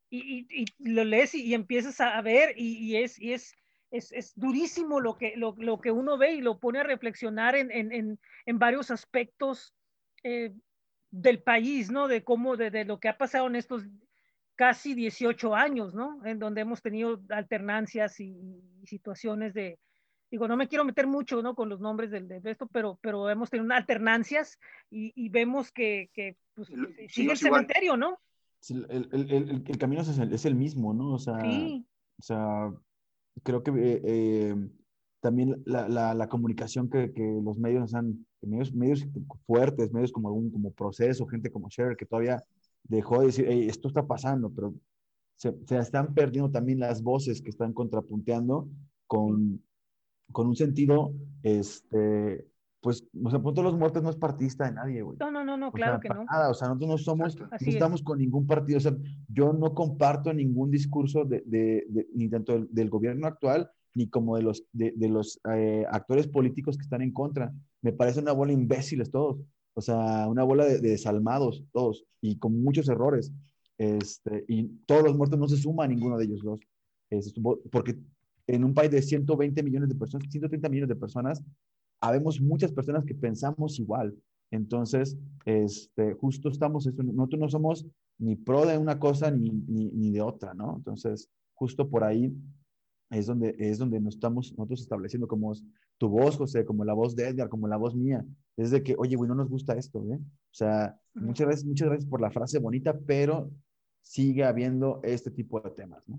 [0.09, 3.55] Y, y, y lo lees y, y, empiezas a ver y, es, y es,
[3.93, 7.55] es, es, durísimo lo que, lo, lo, que uno ve y lo pone a reflexionar
[7.55, 9.73] en, en, en, en varios aspectos
[10.25, 10.53] eh,
[11.11, 12.09] del país, ¿no?
[12.09, 13.85] De cómo, de, de, lo que ha pasado en estos
[14.55, 16.25] casi 18 años, ¿no?
[16.25, 19.79] En donde hemos tenido alternancias y, situaciones de,
[20.31, 21.55] digo, no me quiero meter mucho, ¿no?
[21.55, 24.59] Con los nombres del, de esto, pero, pero hemos tenido alternancias
[24.91, 26.75] y, y vemos que, que pues, sí,
[27.09, 28.01] sigue el cementerio, igual.
[28.01, 28.19] ¿no?
[28.69, 31.15] El, el, el, el, camino es el, es el mismo, ¿no?
[31.15, 31.87] O sea, sí.
[32.19, 32.71] o sea
[33.43, 34.57] creo que eh, eh,
[35.21, 39.07] también la, la, la, comunicación que, que, los medios han, medios, medios
[39.47, 42.43] fuertes, medios como algún como proceso, gente como Sher, que todavía
[42.85, 44.75] dejó de decir, hey, esto está pasando, pero
[45.37, 48.69] se, se están perdiendo también las voces que están contrapunteando
[49.07, 49.63] con,
[50.33, 52.47] con un sentido, este,
[52.81, 55.19] pues, o sea, punto los muertos no es partista de nadie, güey.
[55.19, 56.25] No, no, no, no, claro sea, que no.
[56.25, 58.05] Nada, o sea, nosotros no somos, no estamos es.
[58.05, 58.97] con ningún partido, o sea,
[59.29, 64.09] yo no comparto ningún discurso de, de, de ni tanto del, del, gobierno actual, ni
[64.09, 67.53] como de los, de, de los eh, actores políticos que están en contra.
[67.83, 69.41] Me parece una bola imbéciles todos,
[69.75, 73.33] o sea, una bola de, de desalmados todos, y con muchos errores.
[73.79, 76.61] Este, y todos los muertos no se suma a ninguno de ellos dos.
[77.73, 77.99] Porque
[78.47, 81.43] en un país de 120 millones de personas, 130 millones de personas,
[82.01, 84.15] habemos muchas personas que pensamos igual.
[84.51, 87.87] Entonces, este, justo estamos, nosotros no somos
[88.19, 90.77] ni pro de una cosa ni, ni, ni, de otra, ¿no?
[90.77, 92.35] Entonces, justo por ahí
[93.11, 95.53] es donde, es donde nos estamos nosotros estableciendo como
[96.01, 98.25] tu voz, José, como la voz de Edgar, como la voz mía.
[98.57, 100.19] Es de que, oye, güey, no nos gusta esto, ¿eh?
[100.19, 103.51] O sea, muchas veces, muchas gracias por la frase bonita, pero
[104.01, 106.19] sigue habiendo este tipo de temas, ¿no?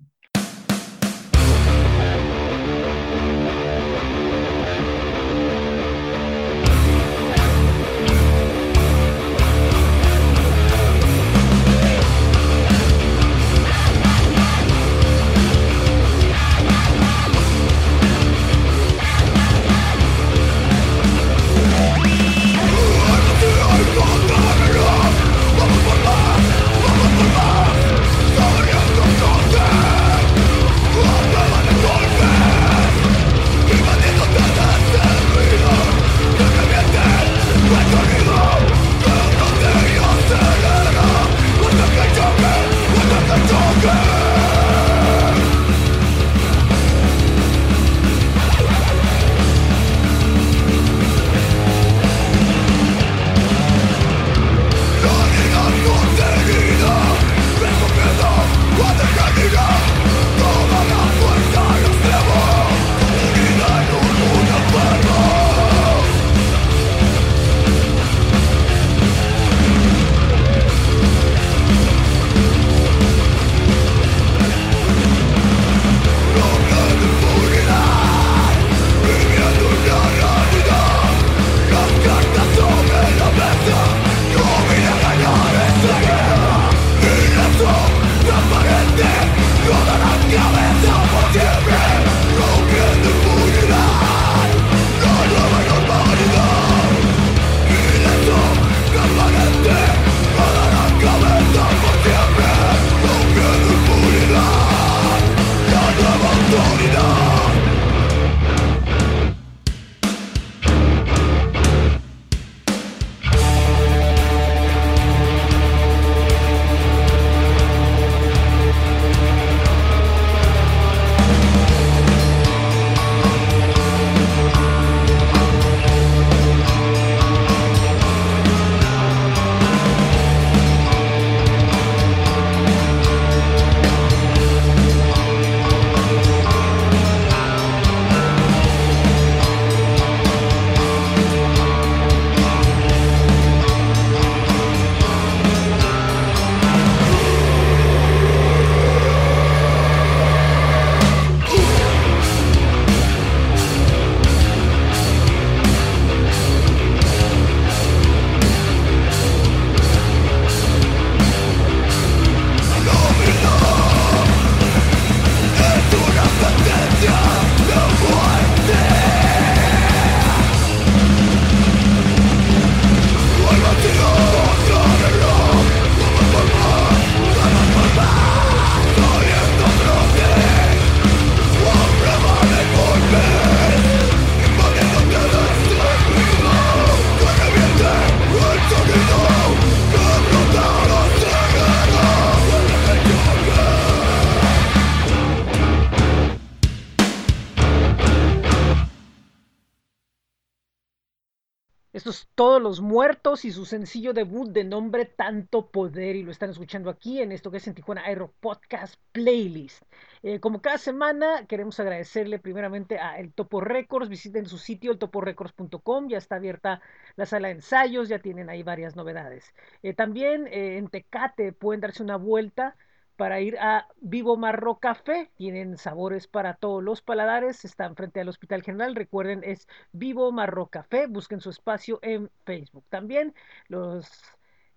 [203.31, 207.49] Y su sencillo debut de nombre Tanto Poder y lo están escuchando aquí en esto
[207.49, 209.83] que es en Tijuana Aero Podcast Playlist.
[210.21, 216.09] Eh, como cada semana queremos agradecerle primeramente a El Topo Records, visiten su sitio eltoporecords.com,
[216.09, 216.81] ya está abierta
[217.15, 219.53] la sala de ensayos, ya tienen ahí varias novedades.
[219.81, 222.75] Eh, también eh, en Tecate pueden darse una vuelta
[223.21, 225.29] para ir a Vivo Marro Café.
[225.35, 227.63] Tienen sabores para todos los paladares.
[227.65, 228.95] Están frente al Hospital General.
[228.95, 231.05] Recuerden, es Vivo Marro Café.
[231.05, 232.83] Busquen su espacio en Facebook.
[232.89, 233.35] También
[233.67, 234.09] los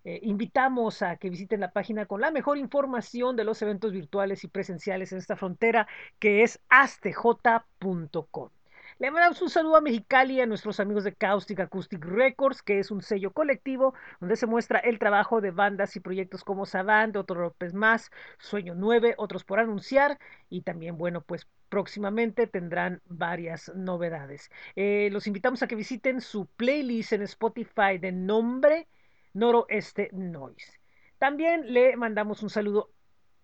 [0.03, 4.43] eh, invitamos a que visiten la página con la mejor información de los eventos virtuales
[4.43, 5.87] y presenciales en esta frontera,
[6.19, 8.51] que es astj.com.
[8.97, 12.91] Le mandamos un saludo a Mexicali, a nuestros amigos de Caustic Acoustic Records, que es
[12.91, 17.41] un sello colectivo donde se muestra el trabajo de bandas y proyectos como Savant, Otro
[17.41, 20.17] López Más, Sueño 9, otros por anunciar
[20.49, 24.49] y también, bueno, pues próximamente tendrán varias novedades.
[24.77, 28.87] Eh, los invitamos a que visiten su playlist en Spotify de nombre
[29.33, 30.79] Noroeste Noise.
[31.17, 32.94] También le mandamos un saludo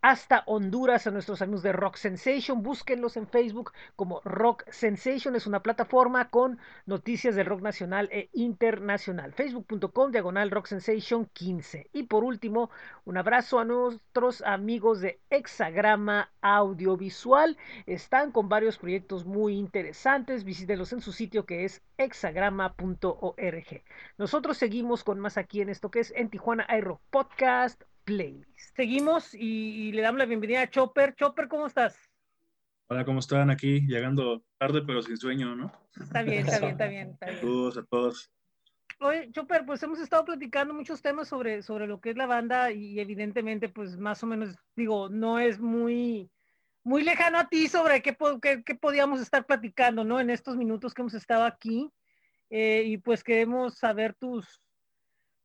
[0.02, 2.64] hasta Honduras a nuestros amigos de Rock Sensation.
[2.64, 5.36] Búsquenlos en Facebook como Rock Sensation.
[5.36, 9.34] Es una plataforma con noticias del rock nacional e internacional.
[9.34, 11.90] Facebook.com diagonal Rock Sensation 15.
[11.94, 12.72] Y por último,
[13.06, 17.58] un abrazo a nuestros amigos de Hexagrama Audiovisual.
[17.86, 20.44] Están con varios proyectos muy interesantes.
[20.44, 23.84] Visítenlos en su sitio que es hexagrama.org.
[24.18, 28.76] Nosotros seguimos con más aquí en esto que es en Tijuana Aero Podcast playlist.
[28.76, 31.16] Seguimos y, le damos la bienvenida a Chopper.
[31.16, 31.98] Chopper, ¿cómo estás?
[32.88, 33.82] Hola, ¿cómo están aquí?
[33.88, 35.72] Llegando tarde, pero sin sueño, ¿no?
[36.00, 37.18] Está bien, está bien, está bien.
[37.20, 38.32] Saludos a todos.
[39.00, 42.72] Oye, Chopper, pues hemos estado platicando muchos temas sobre, sobre lo que es la banda
[42.72, 46.30] y evidentemente, pues más o menos, digo, no es muy,
[46.84, 48.16] muy lejano a ti sobre qué,
[48.66, 50.20] qué, podíamos estar platicando, ¿no?
[50.20, 51.90] En estos minutos que hemos estado aquí.
[52.50, 54.62] Eh, y pues queremos saber tus,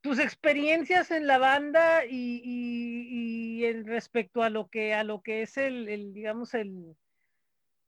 [0.06, 5.56] tus experiencias en la banda y, y, respecto a lo que a lo que es
[5.56, 6.96] el, digamos el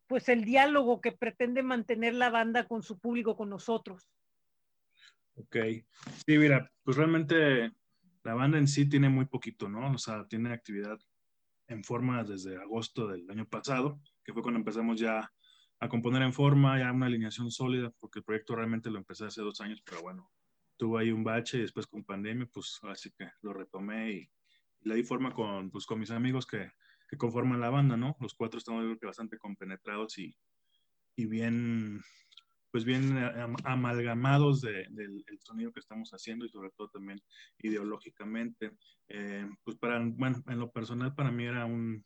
[0.08, 4.10] pues el diálogo que pretende mantener la banda con su público con nosotros.
[5.36, 5.56] Ok,
[6.26, 7.70] sí mira pues realmente
[8.24, 10.98] la banda en sí tiene muy poquito no o sea tiene actividad
[11.68, 15.32] en forma desde agosto del año pasado que fue cuando empezamos ya
[15.78, 19.40] a componer en forma ya una alineación sólida porque el proyecto realmente lo empecé hace
[19.40, 20.28] dos años pero bueno
[20.78, 24.30] tuve ahí un bache y después con pandemia, pues así que lo retomé y,
[24.82, 26.70] le di forma con, pues, con mis amigos que,
[27.08, 28.16] que, conforman la banda, ¿no?
[28.20, 30.34] Los cuatro estamos creo que bastante compenetrados y,
[31.16, 32.00] y bien,
[32.70, 33.18] pues bien
[33.64, 37.20] amalgamados de, del sonido que estamos haciendo y sobre todo también
[37.58, 38.70] ideológicamente.
[39.08, 42.04] Eh, pues para, bueno, en lo personal para mí era un,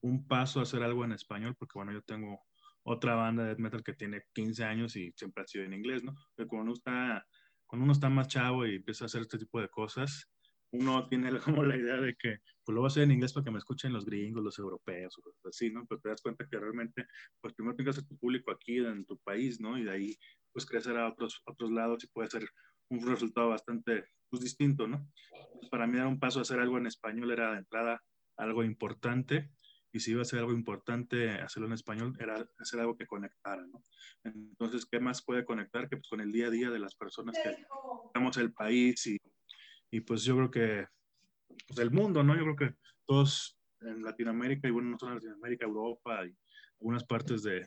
[0.00, 2.40] un paso hacer algo en español, porque bueno, yo tengo
[2.84, 6.02] otra banda de death metal que tiene 15 años y siempre ha sido en inglés,
[6.04, 6.14] ¿no?
[6.34, 7.26] Pero cuando uno está
[7.68, 10.28] cuando uno está más chavo y empieza a hacer este tipo de cosas,
[10.72, 11.30] uno tiene
[11.62, 13.58] como la idea de que pues lo voy a hacer en inglés para que me
[13.58, 15.86] escuchen los gringos, los europeos, o cosas así, ¿no?
[15.86, 17.06] Pero te das cuenta que realmente,
[17.40, 19.78] pues primero que hacer tu público aquí en tu país, ¿no?
[19.78, 20.18] Y de ahí,
[20.52, 22.48] pues crecer a otros, otros lados y puede ser
[22.90, 25.08] un resultado bastante, pues distinto, ¿no?
[25.70, 28.02] para mí dar un paso a hacer algo en español era de entrada
[28.36, 29.50] algo importante
[29.92, 33.66] y si iba a ser algo importante hacerlo en español, era hacer algo que conectara,
[33.66, 33.84] ¿no?
[34.24, 37.36] Entonces, ¿qué más puede conectar que pues, con el día a día de las personas
[37.42, 37.56] que
[38.06, 39.18] estamos el país y,
[39.90, 40.86] y pues yo creo que
[41.66, 42.36] pues, el mundo, ¿no?
[42.36, 42.74] Yo creo que
[43.06, 46.36] todos en Latinoamérica y bueno, no solo en Latinoamérica, Europa y
[46.80, 47.66] algunas partes de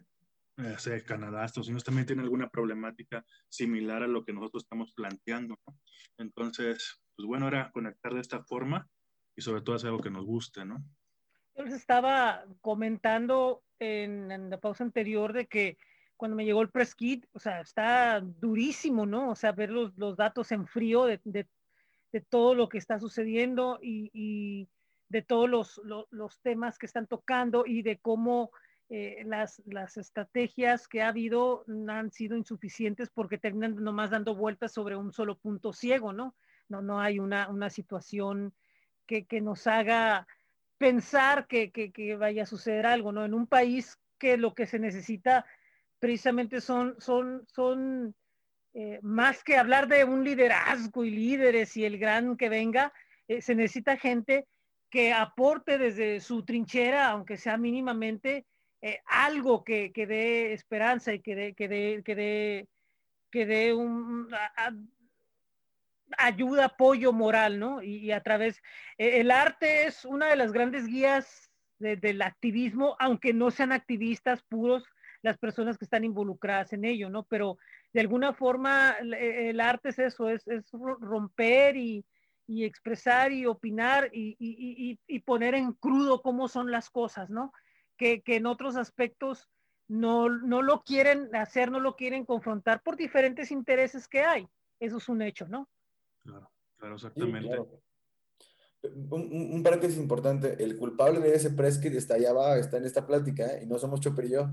[0.58, 5.56] eh, Canadá, Estados Unidos también tienen alguna problemática similar a lo que nosotros estamos planteando,
[5.66, 5.80] ¿no?
[6.18, 8.88] Entonces, pues bueno, era conectar de esta forma
[9.36, 10.84] y sobre todo hacer algo que nos guste, ¿no?
[11.64, 15.78] Les estaba comentando en, la pausa anterior de que
[16.18, 19.32] cuando me llegó el press kit, o sea, está durísimo, ¿no?
[19.32, 21.48] O sea, ver los, datos en frío de,
[22.30, 24.68] todo lo que está sucediendo y,
[25.10, 28.52] de todos los, temas que están tocando y de cómo
[28.90, 29.60] eh, las,
[29.98, 35.38] estrategias que ha habido han sido insuficientes porque terminan nomás dando vueltas sobre un solo
[35.38, 36.36] punto ciego, ¿no?
[36.70, 38.54] No, no hay una, una situación
[39.08, 40.26] que nos haga
[40.82, 43.24] pensar que, que, vaya a suceder algo, ¿no?
[43.24, 45.46] En un país que lo que se necesita
[46.00, 48.16] precisamente son, son, son
[48.74, 52.92] eh, más que hablar de un liderazgo y líderes y el gran que venga,
[53.28, 54.48] eh, se necesita gente
[54.90, 58.48] que aporte desde su trinchera, aunque sea mínimamente,
[58.82, 62.68] eh, algo que, que, dé esperanza y que dé, que dé, que dé,
[63.30, 64.28] que dé un,
[66.18, 67.82] ayuda, apoyo moral, ¿no?
[67.82, 68.62] Y, a través,
[68.98, 74.44] eh, el arte es una de las grandes guías del activismo, aunque no sean activistas
[74.44, 74.84] puros
[75.24, 77.24] las personas que están involucradas en ello, ¿no?
[77.24, 77.58] Pero
[77.94, 82.06] de alguna forma el, arte es eso, es, es romper y,
[82.48, 87.52] y, expresar y opinar y, y, y, poner en crudo cómo son las cosas, ¿no?
[87.98, 89.50] Que, que en otros aspectos
[89.88, 94.48] no, no, lo quieren hacer, no lo quieren confrontar por diferentes intereses que hay.
[94.80, 95.68] Eso es un hecho, ¿no?
[96.24, 97.60] Claro, claro, exactamente.
[98.84, 103.06] Un, un, paréntesis importante, el culpable de ese press está allá abajo, está en esta
[103.06, 103.62] plática, ¿eh?
[103.64, 104.50] y no somos Chopper y yo.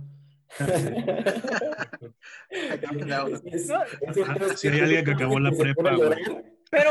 [4.56, 5.96] si hay alguien que acabó la prepa,
[6.70, 6.90] Pero.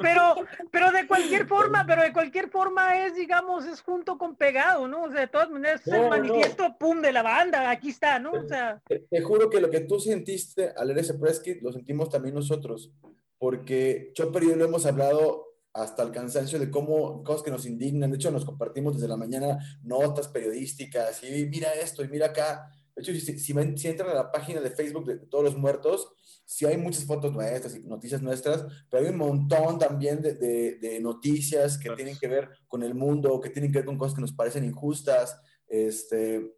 [0.00, 0.34] Pero,
[0.70, 5.04] pero de cualquier forma, pero de cualquier forma es, digamos, es junto con pegado, ¿no?
[5.04, 8.32] O sea, de todas maneras, el manifiesto, pum, de la banda, aquí está, ¿no?
[8.32, 8.80] O sea.
[8.86, 12.34] Te, juro que lo que tú sentiste al leer ese press kit, lo sentimos también
[12.34, 12.92] nosotros,
[13.38, 17.66] porque Chopper y yo lo hemos hablado hasta el cansancio de cómo cosas que nos
[17.66, 18.10] indignan.
[18.10, 22.70] De hecho, nos compartimos desde la mañana notas periodísticas y mira esto y mira acá.
[22.94, 26.12] De hecho, si, si, entran a la página de Facebook de, todos los muertos,
[26.44, 31.00] sí hay muchas fotos nuestras y noticias nuestras, pero hay un montón también de, de,
[31.00, 34.20] noticias que tienen que ver con el mundo, que tienen que ver con cosas que
[34.20, 36.54] nos parecen injustas, este,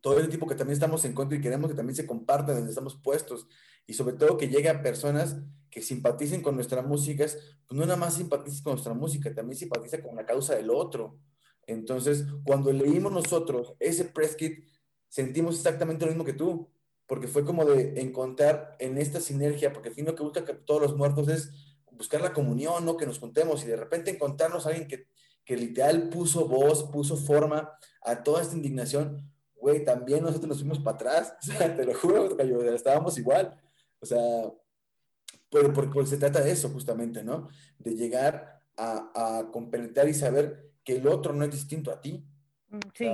[0.00, 2.70] todo el tipo que también estamos en contra y queremos que también se comparta donde
[2.70, 3.46] estamos puestos
[3.86, 5.36] y sobre todo que llegue a personas
[5.70, 10.02] que simpaticen con nuestra música, pues no nada más simpatices con nuestra música, también simpatiza
[10.02, 11.18] con la causa del otro.
[11.66, 14.64] Entonces, cuando leímos nosotros ese press kit,
[15.08, 16.68] sentimos exactamente lo mismo que tú,
[17.06, 20.82] porque fue como de encontrar en esta sinergia, porque al fin lo que busca todos
[20.82, 21.50] los muertos es
[21.90, 22.96] buscar la comunión, ¿no?
[22.96, 25.06] Que nos juntemos y de repente encontrarnos a alguien que,
[25.44, 30.78] que literal puso voz, puso forma a toda esta indignación, güey, también nosotros nos fuimos
[30.78, 32.38] para atrás, o sea, te lo juro,
[32.74, 33.58] estábamos igual,
[34.00, 34.52] o sea,
[35.50, 37.48] pero porque se trata de eso justamente, ¿no?
[37.78, 42.24] De llegar a, a compenetrar y saber que el otro no es distinto a ti.
[42.68, 43.06] Mm, sí.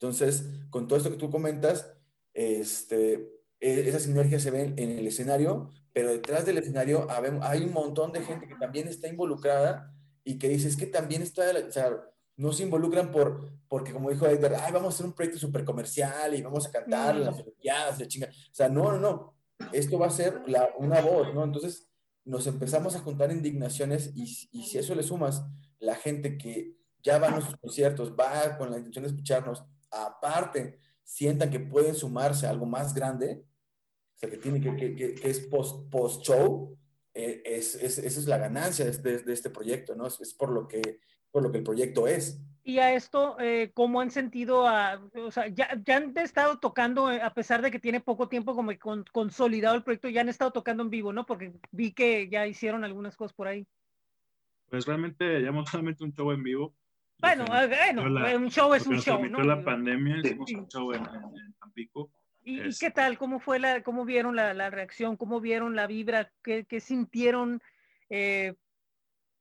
[0.00, 1.92] Entonces, con todo esto que tú comentas,
[2.34, 3.14] este,
[3.60, 7.06] e, esa sinergia se ve en el escenario, pero detrás del escenario
[7.42, 11.22] hay un montón de gente que también está involucrada y que dice, es que también
[11.22, 11.90] está, o sea,
[12.36, 15.64] no se involucran por, porque como dijo Edgar, Ay, vamos a hacer un proyecto súper
[15.64, 17.20] comercial y vamos a cantar mm.
[17.20, 18.28] las olimpiadas, la chinga.
[18.28, 19.34] O sea, no, no, no.
[19.72, 21.42] Esto va a ser la, una voz, ¿no?
[21.42, 21.88] Entonces
[22.24, 25.44] nos empezamos a juntar indignaciones y, y si eso le sumas
[25.78, 30.78] la gente que ya va a nuestros conciertos, va con la intención de escucharnos, aparte
[31.02, 33.44] sientan que pueden sumarse a algo más grande,
[34.16, 36.80] o sea, que, tiene que, que, que es post-show, post
[37.14, 40.06] eh, es, es, esa es la ganancia de este, de este proyecto, ¿no?
[40.06, 42.40] Es, es, por, lo que, por lo que el proyecto es.
[42.62, 44.66] Y a esto, eh, ¿cómo han sentido?
[44.66, 48.28] A, o sea, ya, ya, han estado tocando, eh, a pesar de que tiene poco
[48.28, 51.24] tiempo como con, consolidado el proyecto, ya han estado tocando en vivo, ¿no?
[51.26, 53.66] Porque vi que ya hicieron algunas cosas por ahí.
[54.68, 56.74] Pues realmente llamamos solamente un show en vivo,
[57.18, 59.42] bueno, eh, bueno un show es un show, ¿no?
[59.42, 61.04] la pandemia, hicimos un show en,
[61.60, 62.10] Tampico.
[62.42, 63.18] ¿Y, qué tal?
[63.18, 65.16] ¿Cómo fue la, cómo vieron la, la reacción?
[65.16, 66.30] ¿Cómo vieron la vibra?
[66.44, 67.60] ¿Qué, qué sintieron
[68.08, 68.54] eh,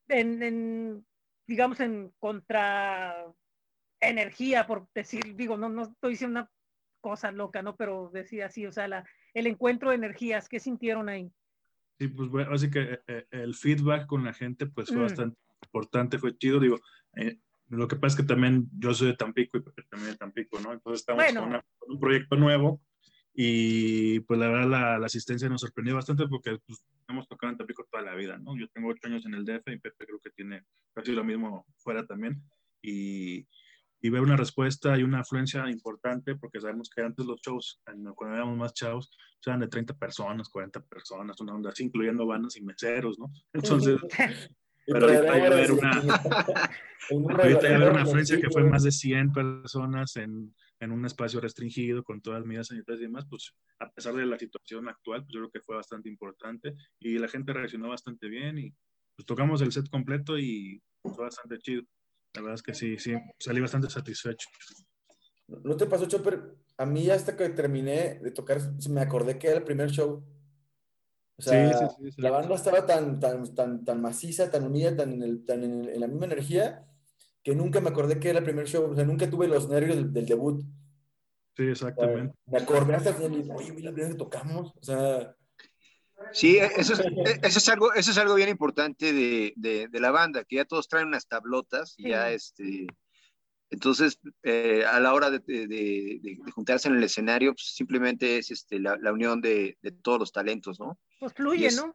[0.08, 1.06] en, en,
[1.48, 3.26] digamos, en contra
[4.00, 6.52] energía, por decir, digo, no, no estoy diciendo una
[7.02, 7.76] cosa loca, ¿no?
[7.76, 11.32] Pero decía así, o sea, la, el encuentro de energías, ¿qué sintieron ahí?
[12.00, 15.02] Sí, pues bueno, así que eh, el feedback con la gente, pues fue mm.
[15.02, 16.80] bastante importante, fue chido, digo,
[17.16, 17.40] eh,
[17.70, 20.60] lo que pasa es que también yo soy de Tampico y Pepe también de Tampico,
[20.60, 20.74] ¿no?
[20.74, 21.26] Entonces estamos
[21.80, 22.82] con, un proyecto nuevo
[23.34, 27.58] y pues la verdad la, la asistencia nos sorprendió bastante porque pues, hemos tocado en
[27.58, 28.58] Tampico toda la vida, ¿no?
[28.58, 30.64] Yo tengo ocho años en el DF y Pepe creo que tiene
[30.94, 32.42] casi lo mismo fuera también
[32.82, 33.48] y,
[34.02, 38.36] y ver una respuesta y una afluencia importante porque sabemos que antes los shows, cuando
[38.36, 39.12] éramos más chavos,
[39.46, 43.32] eran de 30 personas, 40 personas, una onda así, incluyendo bandas y meseros, ¿no?
[43.54, 44.00] Entonces...
[44.86, 45.92] Pero ahorita ya ver una,
[47.10, 52.04] ahorita ver una Francia que fue más de 100 personas en, en, un espacio restringido
[52.04, 55.34] con todas las medidas sanitarias y demás, pues a pesar de la situación actual, pues
[55.34, 58.74] yo creo que fue bastante importante y la gente reaccionó bastante bien y
[59.16, 61.84] pues tocamos el set completo y fue bastante chido.
[62.34, 64.50] La verdad es que sí, sí, salí bastante satisfecho.
[65.48, 66.56] ¿No te pasó, Chopper?
[66.78, 68.60] A mí hasta que terminé de tocar,
[68.90, 70.24] me acordé que era el primer show.
[71.38, 75.46] O sea, la banda estaba tan, tan, tan, tan maciza, tan unida, tan, en, el,
[75.46, 76.86] tan en, la misma energía,
[77.44, 78.92] que nunca me acordé que era el primer show.
[78.92, 80.64] O sea, nunca tuve los nervios del, debut.
[81.58, 82.36] Sí, exactamente.
[82.46, 84.74] me acordé hasta que oye, mira, la que tocamos.
[84.80, 85.36] O sea.
[86.32, 87.02] Sí, eso es,
[87.44, 90.66] eso es, algo, eso es algo bien importante de, de, de, la banda, que ya
[90.66, 92.88] todos traen unas tablotas y ya este
[93.76, 99.12] entonces, eh, a la hora de, juntarse en el escenario, pues, simplemente es este, la,
[99.12, 100.98] unión de, todos los talentos, ¿no?
[101.20, 101.94] Pues fluye, ¿no?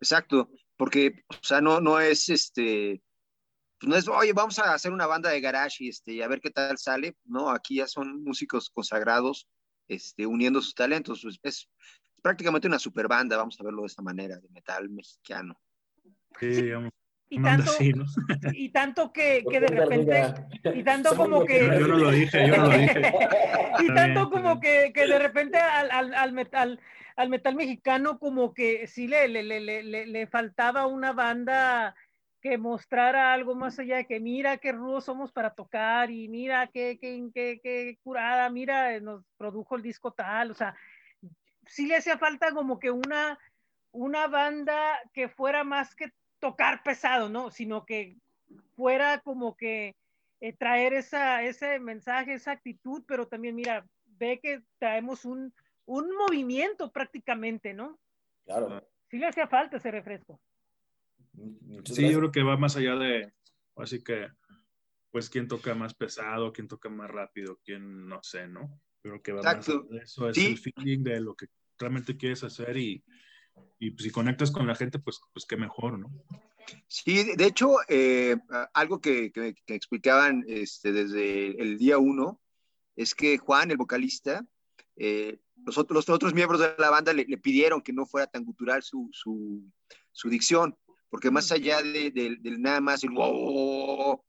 [0.00, 0.48] Exacto,
[0.78, 3.02] porque, o sea, no, no es este,
[3.78, 6.28] pues no es, oye, vamos a hacer una banda de garage y, este, y a
[6.28, 7.14] ver qué tal sale.
[7.24, 9.46] No, aquí ya son músicos consagrados,
[9.88, 11.20] este, uniendo sus talentos.
[11.22, 11.68] Pues, es
[12.22, 15.60] prácticamente una super banda, vamos a verlo de esta manera, de metal mexicano.
[16.40, 16.90] Sí, digamos.
[17.32, 18.04] Y tanto, así, ¿no?
[18.52, 20.34] y tanto que, que de repente,
[20.74, 21.64] y tanto como que...
[21.64, 23.00] Yo no lo dije, yo no lo dije.
[23.80, 26.78] y tanto como que, que de repente al, al, al metal
[27.16, 31.94] al metal mexicano como que sí le, le, le, le, le faltaba una banda
[32.42, 36.66] que mostrara algo más allá de que mira qué rudos somos para tocar y mira
[36.66, 40.74] qué, qué, qué, qué curada, mira, nos produjo el disco tal, o sea,
[41.66, 43.38] sí le hacía falta como que una,
[43.92, 46.10] una banda que fuera más que
[46.42, 47.52] tocar pesado, ¿no?
[47.52, 48.18] Sino que
[48.74, 49.94] fuera como que
[50.40, 53.86] eh, traer esa, ese mensaje, esa actitud, pero también, mira,
[54.18, 55.54] ve que traemos un,
[55.86, 57.96] un movimiento prácticamente, ¿no?
[58.44, 58.84] Claro.
[59.08, 60.40] Sí le hacía falta ese refresco.
[61.32, 63.32] Muchas Sí, yo creo que va más allá de,
[63.76, 64.28] así que,
[65.12, 68.80] pues, quién toca más pesado, quién toca más rápido, quién no sé, ¿no?
[69.04, 69.86] Yo creo que va más Exacto.
[69.88, 70.46] allá de eso, es Sí.
[70.46, 71.46] el feeling de lo que
[71.78, 73.04] realmente quieres hacer y,
[73.78, 76.10] y pues, si conectas con la gente, pues, pues qué mejor, ¿no?
[76.86, 78.36] Sí, de- de hecho, eh,
[78.74, 82.40] algo que, que- que explicaban este, desde el día uno
[82.96, 84.46] es que Juan, el vocalista,
[84.96, 88.26] eh, los, otros, los otros miembros de la banda le, le pidieron que no fuera
[88.26, 89.62] tan gutural su, su,
[90.12, 90.76] su dicción,
[91.10, 94.22] porque más allá de, de- del nada más el wow,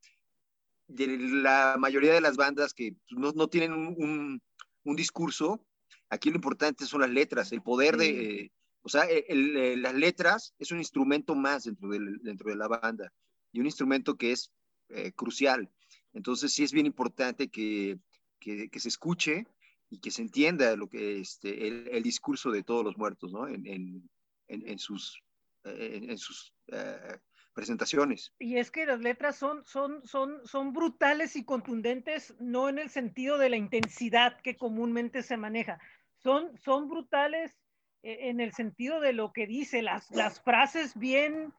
[0.88, 4.42] de la mayoría de las bandas que no, no tienen un, un-
[4.86, 5.66] un discurso,
[6.10, 8.10] aquí lo importante son las letras, el poder de,
[8.46, 8.52] eh,
[8.84, 12.58] o sea, el- el- eh, las letras es un instrumento más dentro, del- dentro de
[12.58, 13.12] la banda
[13.52, 14.52] y un instrumento que es
[14.90, 15.70] eh, crucial.
[16.14, 17.98] Entonces sí es bien importante que,
[18.40, 19.48] que, que se escuche
[19.90, 23.48] y que se entienda lo que este, el, el discurso de todos los muertos, ¿no?
[23.48, 24.10] En, en,
[24.48, 25.20] en, sus,
[25.64, 27.18] eh, en, en sus eh,
[27.54, 28.34] presentaciones.
[28.40, 32.90] Y es que las letras son, son, son, son brutales y contundentes, no en el
[32.90, 35.80] sentido de la intensidad que comúnmente se maneja.
[36.18, 37.56] Son, son brutales
[38.04, 41.54] en el sentido de lo que dice, las, las frases bien,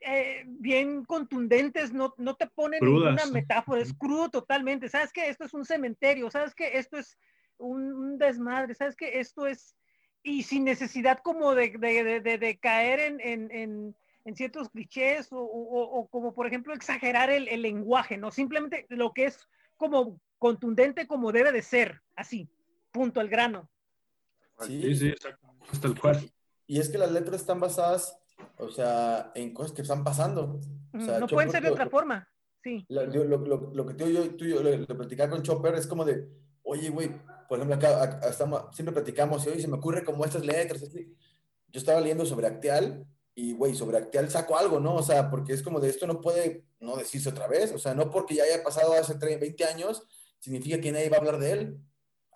[0.00, 3.14] eh, bien contundentes, no, no te ponen Crudas.
[3.14, 4.88] ninguna metáfora, es crudo totalmente.
[4.88, 7.18] ¿Sabes que Esto es un cementerio, ¿sabes que Esto es
[7.58, 9.76] un, un desmadre, ¿sabes que Esto es...
[10.22, 13.96] Y sin necesidad como de, de, de, de, de caer en, en, en
[14.26, 18.32] en ciertos clichés o, o, o, como por ejemplo exagerar el, el, lenguaje, ¿no?
[18.32, 22.48] Simplemente lo que es como contundente como debe de ser, así,
[22.90, 23.70] punto, al grano.
[24.58, 25.45] Sí, sí, sí exactamente,
[25.80, 26.30] tal cual.
[26.66, 28.18] Y es que las letras están basadas,
[28.58, 30.60] o sea, en cosas que están pasando.
[30.92, 32.28] O sea, no pueden ser de otra forma,
[32.62, 32.84] sí.
[32.88, 35.42] Lo, lo, lo, lo que tú y yo, tú y yo lo, lo platicaba con
[35.42, 36.28] Chopper es como de,
[36.62, 37.10] oye, güey,
[37.48, 40.82] por ejemplo, acá, acá estamos, siempre platicamos y hoy se me ocurre como estas letras.
[40.82, 41.14] Así.
[41.68, 44.94] Yo estaba leyendo sobre Acteal y, güey, sobre Acteal saco algo, ¿no?
[44.94, 47.94] O sea, porque es como de esto no puede no decirse otra vez, o sea,
[47.94, 50.02] no porque ya haya pasado hace 30, 20 años,
[50.38, 51.78] significa que nadie va a hablar de él.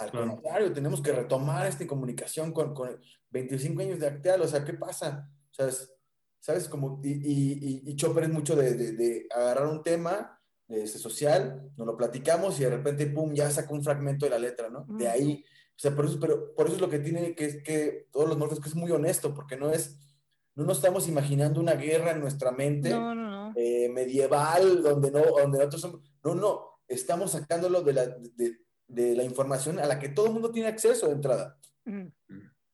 [0.01, 0.30] Al claro.
[0.32, 2.98] contrario, tenemos que retomar esta comunicación con, con
[3.30, 5.30] 25 años de Acteal, o sea, ¿qué pasa?
[5.51, 5.92] O sea, es,
[6.38, 6.68] ¿sabes?
[6.68, 11.70] Como, y, y, y, Chopper es mucho de, de, de agarrar un tema este, social,
[11.76, 14.86] nos lo platicamos y de repente, pum, ya saca un fragmento de la letra, ¿no?
[14.88, 17.62] De ahí, o sea, por eso, pero, por eso es lo que tiene que, es
[17.62, 19.98] que todos los muertos, que es muy honesto, porque no es
[20.55, 23.53] no nos estamos imaginando una guerra en nuestra mente no, no, no.
[23.57, 28.59] Eh, medieval donde no donde nosotros somos, no no estamos sacándolo de la de,
[28.91, 31.59] de, la información a la que todo el mundo tiene acceso de entrada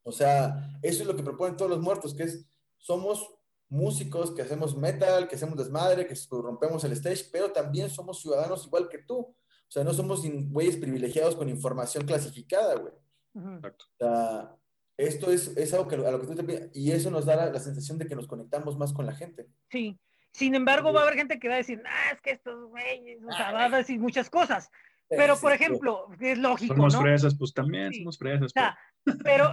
[0.03, 2.47] o sea eso es lo que proponen todos los muertos que es
[2.79, 3.35] somos
[3.69, 8.67] músicos que hacemos metal que hacemos desmadre que rompemos el stage pero también somos ciudadanos
[8.67, 12.93] igual que tú o sea no somos güeyes privilegiados con información clasificada güey
[13.37, 13.73] -huh.
[13.73, 14.57] o sea,
[14.97, 17.37] esto es, es algo que a lo que tú te pides, y eso nos da
[17.37, 19.47] la, la, sensación de que nos conectamos más con la gente.
[19.71, 19.99] Sí.
[20.33, 23.23] Sin embargo, va a haber gente que va a decir, ah, es que estos güeyes,
[23.25, 24.71] o sea, va a decir muchas cosas.
[25.09, 27.01] Pero, por ejemplo, es lógico, Somos ¿no?
[27.01, 28.01] fresas, pues también sí.
[28.01, 28.47] somos fresas.
[28.47, 28.79] O sea,
[29.23, 29.53] pero,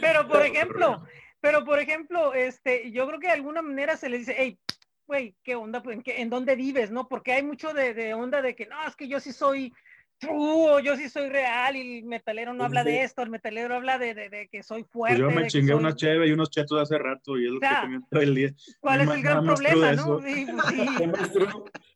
[0.00, 1.04] pero, por ejemplo,
[1.40, 4.58] pero, por ejemplo, este, yo creo que de alguna manera se le dice, hey,
[5.06, 5.82] güey, ¿qué onda?
[5.86, 7.08] ¿En, qué, ¿En dónde vives, no?
[7.08, 9.72] Porque hay mucho de, de onda de que, no, es que yo sí soy
[10.22, 12.90] true, yo sí soy real y el metalero no sí, habla sí.
[12.90, 15.20] de esto, el metalero habla de, de, de que soy fuerte.
[15.20, 15.80] Pues yo me chingué soy...
[15.80, 18.20] una cheve y unos chetos hace rato y es lo o sea, que comí todo
[18.20, 18.54] el día.
[18.80, 20.20] ¿Cuál es el gran problema, no?
[20.20, 20.86] Sí, pues, sí.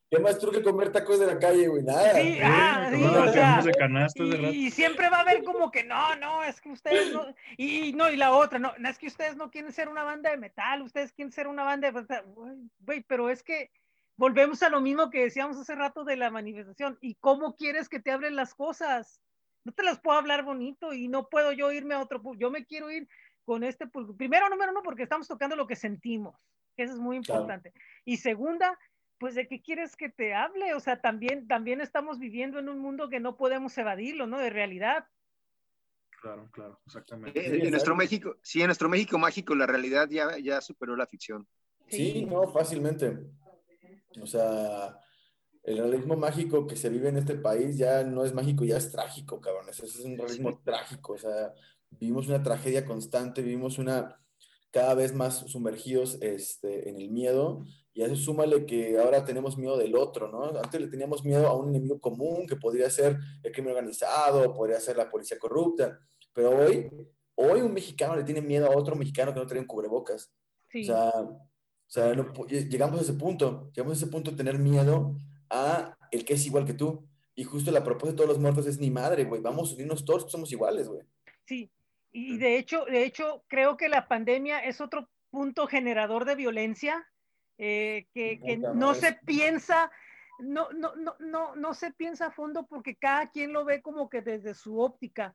[0.08, 1.82] ¿Qué, más true, ¿Qué más true que comer tacos de la calle, güey?
[1.82, 2.14] Nada.
[2.14, 5.42] Sí, ah, sí, no, o sea, de canasta y, de y, siempre va a haber
[5.42, 7.26] como que no, no, es que ustedes no,
[7.56, 10.30] y, no, y la otra, no, no, es que ustedes no quieren ser una banda
[10.30, 12.22] de metal, ustedes quieren ser una banda de,
[12.78, 13.70] güey, pero es que
[14.16, 16.98] volvemos a lo mismo que decíamos hace rato de la manifestación.
[17.00, 19.20] ¿Y cómo quieres que te abren las cosas?
[19.64, 22.22] No te las puedo hablar bonito y no puedo yo irme a otro.
[22.36, 23.08] Yo me quiero ir
[23.44, 23.86] con este.
[24.16, 26.36] Primero, número uno, porque estamos tocando lo que sentimos.
[26.76, 27.72] Eso es muy importante.
[28.04, 28.78] Y segunda,
[29.18, 32.78] pues de qué quieres que te hable, o sea, también, también estamos viviendo en un
[32.78, 34.38] mundo que no podemos evadirlo, ¿no?
[34.38, 35.06] De realidad.
[36.20, 37.38] Claro, claro, exactamente.
[37.38, 41.06] Eh, en, nuestro México, sí, en nuestro México mágico la realidad ya, ya superó la
[41.06, 41.46] ficción.
[41.88, 43.16] Sí, no, fácilmente.
[44.20, 44.98] O sea,
[45.62, 48.90] el realismo mágico que se vive en este país ya no es mágico, ya es
[48.90, 49.68] trágico, cabrón.
[49.68, 51.12] es un realismo trágico.
[51.12, 51.52] O sea,
[51.90, 54.20] vivimos una tragedia constante, vivimos una
[54.76, 57.64] cada vez más sumergidos este, en el miedo
[57.94, 60.44] y a eso súmale que ahora tenemos miedo del otro, ¿no?
[60.60, 64.78] Antes le teníamos miedo a un enemigo común que podría ser el crimen organizado, podría
[64.78, 65.98] ser la policía corrupta,
[66.34, 66.90] pero hoy,
[67.36, 70.30] hoy un mexicano le tiene miedo a otro mexicano que no tiene cubrebocas.
[70.74, 71.48] O sea, o
[71.86, 72.12] sea
[72.44, 75.16] llegamos a ese punto, llegamos a ese punto de tener miedo
[75.48, 77.08] a el que es igual que tú.
[77.34, 80.04] Y justo la propuesta de todos los muertos es ni madre, güey, vamos a unirnos
[80.04, 81.00] todos, somos iguales, güey.
[81.46, 81.70] Sí,
[82.18, 87.06] y de hecho, de hecho, creo que la pandemia es otro punto generador de violencia
[87.58, 89.90] eh, que, que no se piensa,
[90.38, 94.08] no, no, no, no, no se piensa a fondo porque cada quien lo ve como
[94.08, 95.34] que desde su óptica,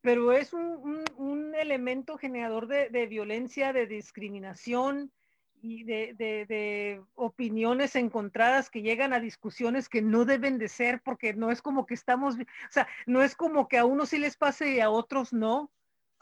[0.00, 5.12] pero es un, un, elemento generador de, de, violencia, de discriminación
[5.60, 11.02] y de, de, de, opiniones encontradas que llegan a discusiones que no deben de ser
[11.02, 12.38] porque no es como que estamos, o
[12.70, 15.70] sea, no es como que a unos sí les pase y a otros no.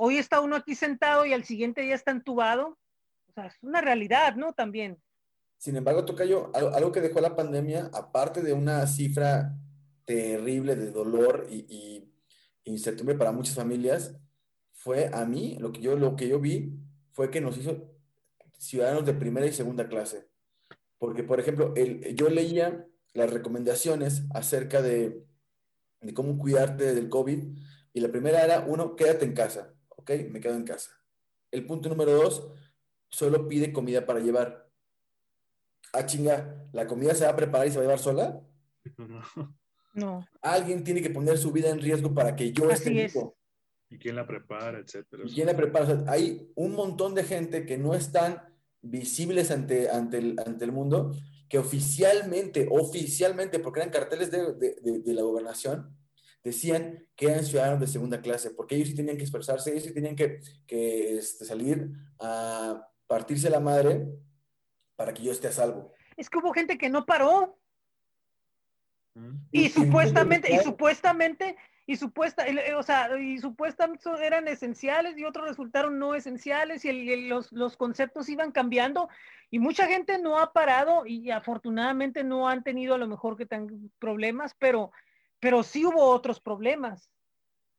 [0.02, 2.78] Hoy está uno aquí sentado y al siguiente día está entubado.
[3.28, 4.54] O sea, es una realidad, ¿no?
[4.54, 4.96] También.
[5.58, 9.54] Sin embargo, Tocayo, algo, que dejó la pandemia, aparte de una cifra
[10.06, 12.10] terrible de dolor y,
[12.64, 14.16] incertidumbre para muchas familias,
[14.72, 16.72] fue a mí, lo que, yo, lo que yo vi
[17.12, 17.92] fue que nos hizo
[18.56, 20.30] ciudadanos de primera y segunda clase.
[20.96, 25.26] Porque, por ejemplo, el, yo leía las recomendaciones acerca de,
[26.14, 27.58] cómo cuidarte del COVID
[27.92, 30.10] y la primera era, uno, quédate en casa, ¿ok?
[30.30, 30.90] Me quedo en casa.
[31.50, 32.52] El punto número dos,
[33.10, 34.70] solo pide comida para llevar
[35.92, 38.40] ah, chinga, ¿la comida se va a preparar y se va a llevar sola?
[39.92, 40.24] No.
[40.40, 43.36] Alguien tiene que poner su vida en riesgo para que yo esté vivo.
[43.88, 45.24] ¿Y quién la prepara, etcétera?
[45.26, 46.04] ¿Y quién la prepara?
[46.06, 48.40] hay un montón de gente que no están
[48.82, 51.12] visibles ante, ante, el, ante el mundo,
[51.48, 55.92] que oficialmente, oficialmente, porque eran carteles de, de, de, la gobernación,
[56.42, 59.94] decían que eran ciudadanos de segunda clase, porque ellos sí tenían que expresarse, ellos sí
[59.94, 64.06] tenían que, que este, salir a partirse la madre
[64.96, 65.92] para que yo esté a salvo.
[66.16, 67.58] Es que hubo gente que no paró.
[69.14, 69.36] Mm.
[69.50, 75.98] Y, supuestamente, y supuestamente, y supuesta, o sea, y supuestamente eran esenciales y otros resultaron
[75.98, 79.08] no esenciales y, los, los, conceptos iban cambiando
[79.50, 83.46] y mucha gente no ha parado y afortunadamente no han tenido a lo mejor que
[83.46, 84.92] tengan problemas, pero,
[85.40, 87.10] pero sí hubo otros problemas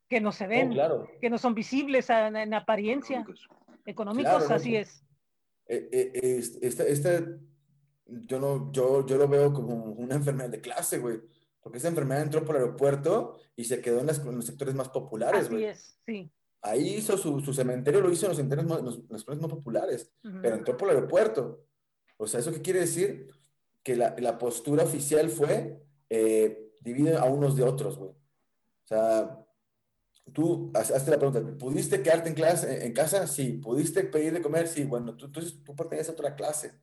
[0.09, 3.25] que no se ven, oh, que no son visibles en, apariencia.
[3.85, 5.03] Económicos, así es.
[5.67, 7.23] Eh, eh, esta,
[8.05, 11.21] yo, no, yo, yo lo veo como una enfermedad de clase, güey.
[11.61, 15.49] Porque esa enfermedad entró por el aeropuerto y se quedó en, los sectores más populares,
[15.49, 15.67] güey.
[15.67, 16.31] Así es, sí.
[16.63, 20.11] Ahí hizo su, su, cementerio, lo hizo en los cementerios más, los, los más populares,
[20.41, 21.63] pero entró por el aeropuerto.
[22.17, 23.27] O sea, ¿eso qué quiere decir?
[23.81, 28.11] Que la, la postura oficial fue eh, divide a unos de otros, güey.
[28.11, 29.45] O sea,
[30.33, 33.27] tú hazte la pregunta, ¿pudiste quedarte en, clase, en casa?
[33.27, 33.53] Sí.
[33.53, 34.67] ¿Pudiste pedir de comer?
[34.67, 34.83] Sí.
[34.83, 36.73] Bueno, tú, tú, tú perteneces a otra clase.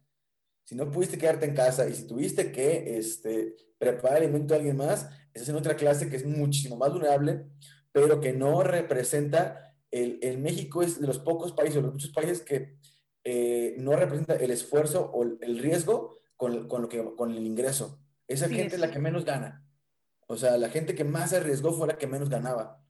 [0.64, 4.76] Si no pudiste quedarte en casa y si tuviste que este, preparar alimento a alguien
[4.76, 7.46] más, esa es otra clase que es muchísimo más vulnerable,
[7.92, 12.10] pero que no representa, el, el México es de los pocos países, de los muchos
[12.10, 12.76] países que
[13.24, 18.00] eh, no representa el esfuerzo o el riesgo con, con, lo que, con el ingreso.
[18.26, 19.67] Esa gente es la que menos gana.
[20.28, 22.82] O sea, la gente que más se arriesgó fue la que menos ganaba.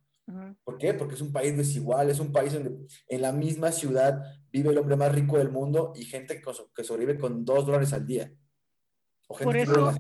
[0.63, 0.93] ¿Por qué?
[0.93, 2.77] Porque es un país desigual, es un país donde
[3.09, 6.43] en la misma ciudad vive el hombre más rico del mundo y gente
[6.75, 8.31] que, sobrevive con dos dólares al día.
[9.27, 9.95] O gente por eso,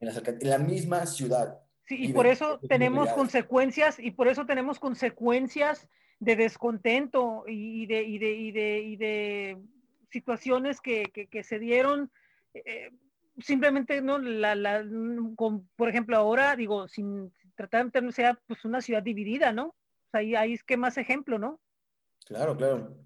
[0.00, 1.58] en, la, misma ciudad.
[1.86, 8.02] Sí, y por eso tenemos consecuencias, y por eso tenemos consecuencias de descontento y de,
[8.02, 9.58] y de, y de, y de
[10.10, 12.10] situaciones que, que, se dieron.
[12.52, 12.90] Eh,
[13.38, 14.18] simplemente, ¿no?
[14.18, 14.84] La, la,
[15.36, 19.68] con, por ejemplo, ahora, digo, sin, tratar de sea pues una ciudad dividida, ¿no?
[19.68, 21.60] O sea, ahí, ahí es que más ejemplo, ¿no?
[22.26, 22.96] Claro, claro.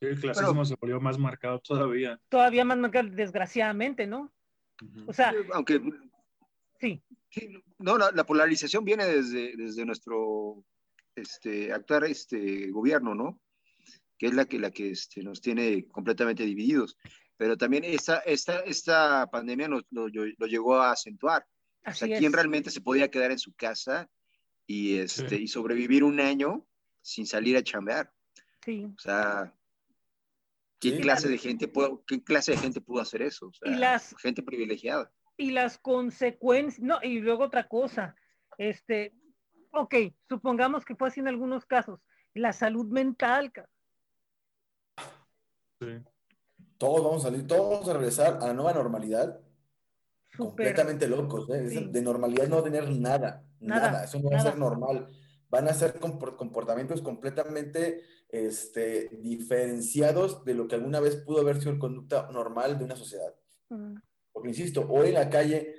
[0.00, 2.20] el clasismo se volvió más marcado todavía.
[2.28, 4.32] Todavía más marcado, desgraciadamente, ¿no?
[5.06, 5.80] O sea, aunque
[6.80, 7.02] sí.
[7.78, 10.64] no, la, polarización viene desde, desde nuestro
[11.14, 13.40] este, actual este, gobierno, ¿no?
[14.18, 16.98] Que es la que, la que este, nos tiene completamente divididos.
[17.36, 21.46] Pero también esta, esta, esta pandemia nos, lo, lo llegó a acentuar
[21.86, 24.10] o sea, ¿quién realmente se podía quedar en su casa
[24.66, 26.66] y, este, y sobrevivir un año
[27.00, 28.12] sin salir a chambear?
[28.64, 28.84] Sí.
[28.84, 29.54] O sea,
[30.80, 33.50] ¿Qué clase de gente pudo, qué clase de gente pudo hacer eso?
[33.62, 35.10] y las gente privilegiada.
[35.36, 38.14] Y las consecuencias, no, y luego otra cosa,
[38.58, 39.14] este,
[39.70, 39.94] ok,
[40.28, 42.00] supongamos que fue así en algunos casos,
[42.34, 43.52] la salud mental.
[45.80, 46.02] Sí.
[46.78, 49.40] Todos vamos a salir, todos vamos a regresar a la nueva normalidad.
[50.36, 51.88] completamente locos, ¿eh?
[51.90, 55.08] de normalidad no tener nada, nada, eso no va a ser normal.
[55.48, 61.72] Van a ser comportamientos completamente este, diferenciados de lo que alguna vez pudo haber sido
[61.72, 63.34] el conducta normal de una sociedad.
[64.32, 65.74] Porque, insisto, hoy en la calle,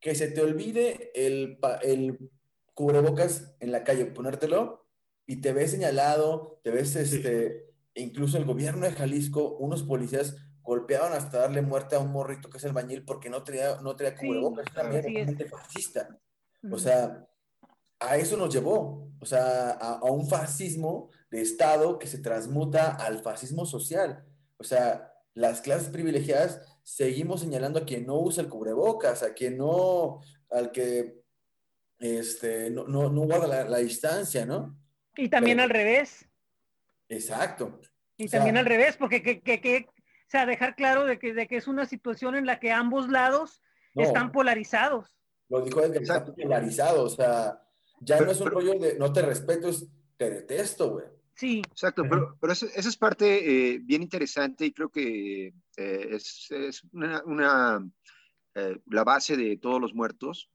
[0.00, 2.30] que se te olvide el, el
[2.74, 4.84] cubrebocas en la calle, ponértelo
[5.26, 7.63] y te ves señalado, te ves, este,
[7.94, 12.58] incluso el gobierno de Jalisco, unos policías golpearon hasta darle muerte a un morrito que
[12.58, 16.18] es el bañil porque no tenía, no tenía cubrebocas, es una fascista.
[16.72, 17.28] O sea,
[18.00, 22.92] a eso nos llevó, o sea, a, a, un fascismo de Estado que se transmuta
[22.92, 24.24] al fascismo social.
[24.56, 29.58] O sea, las clases privilegiadas seguimos señalando a quien no usa el cubrebocas, a quien
[29.58, 30.20] no,
[30.50, 31.22] al que
[31.98, 34.78] este, no, no, no guarda la, distancia, ¿no?
[35.16, 36.26] Y también al revés.
[37.14, 37.80] Exacto.
[38.16, 41.46] Y también al revés, porque que, que, que, o sea, dejar claro de que, de
[41.46, 43.62] que es una situación en la que ambos lados
[43.94, 45.16] están polarizados.
[45.48, 47.60] Lo dijo el que está polarizado, o sea,
[48.00, 49.86] ya no es un rollo de no te respeto, es
[50.16, 51.06] te detesto, güey.
[51.34, 51.62] Sí.
[51.68, 56.82] Exacto, pero, pero eso, es parte eh, bien interesante y creo que eh, es, es,
[56.92, 57.88] una, una
[58.54, 60.48] eh, la base de todos los muertos,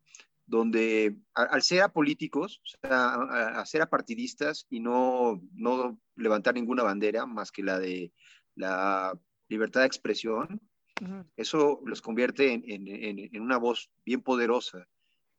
[0.50, 7.28] donde al ser apolíticos, o sea, a, ser apartidistas y no, no levantar ninguna bandera
[7.28, 8.12] más que la de
[8.56, 10.60] la libertad de expresión,
[11.38, 14.88] eso los convierte en, en, en, una voz bien poderosa,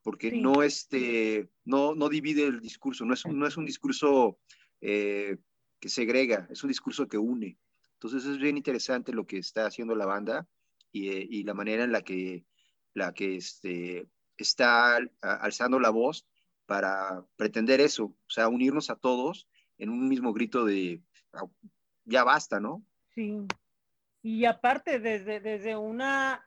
[0.02, 4.38] porque no, este, no, no divide el discurso, no es, no es un discurso
[4.80, 5.36] eh,
[5.80, 7.58] que segrega, es un discurso que une.
[7.94, 10.48] Entonces es bien interesante lo que está haciendo la banda
[10.92, 12.46] y, eh, y la manera en la que,
[12.94, 14.08] la que este,
[14.42, 16.26] está alzando la voz
[16.66, 21.02] para pretender eso, o sea, unirnos a todos en un mismo grito de
[22.04, 22.84] ya basta, ¿no?
[23.14, 23.38] Sí.
[24.22, 26.46] Y aparte, desde, desde, una,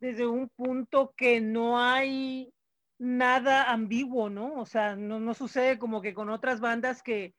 [0.00, 2.52] desde un punto que no hay
[2.98, 4.54] nada ambiguo, ¿no?
[4.54, 7.34] O sea, no, no sucede como que con otras bandas que,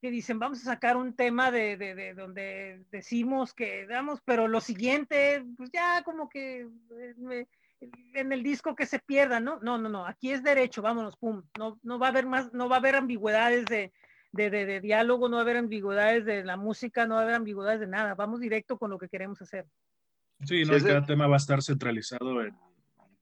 [0.00, 4.48] que dicen, vamos a sacar un tema de, de, de, donde decimos que damos, pero
[4.48, 6.68] lo siguiente, pues ya como que
[7.30, 7.46] eh,
[8.14, 9.58] en el disco que se pierda, ¿no?
[9.60, 11.42] No, no, no, aquí es derecho, vámonos, pum.
[11.58, 13.92] No, no va a haber más, no va a haber ambigüedades de,
[14.32, 17.36] de, de, diálogo, no va a haber ambigüedades de la música, no va a haber
[17.36, 18.14] ambigüedades de nada.
[18.14, 19.66] Vamos directo con lo que queremos hacer.
[20.44, 22.54] Sí, no, cada tema va a estar centralizado en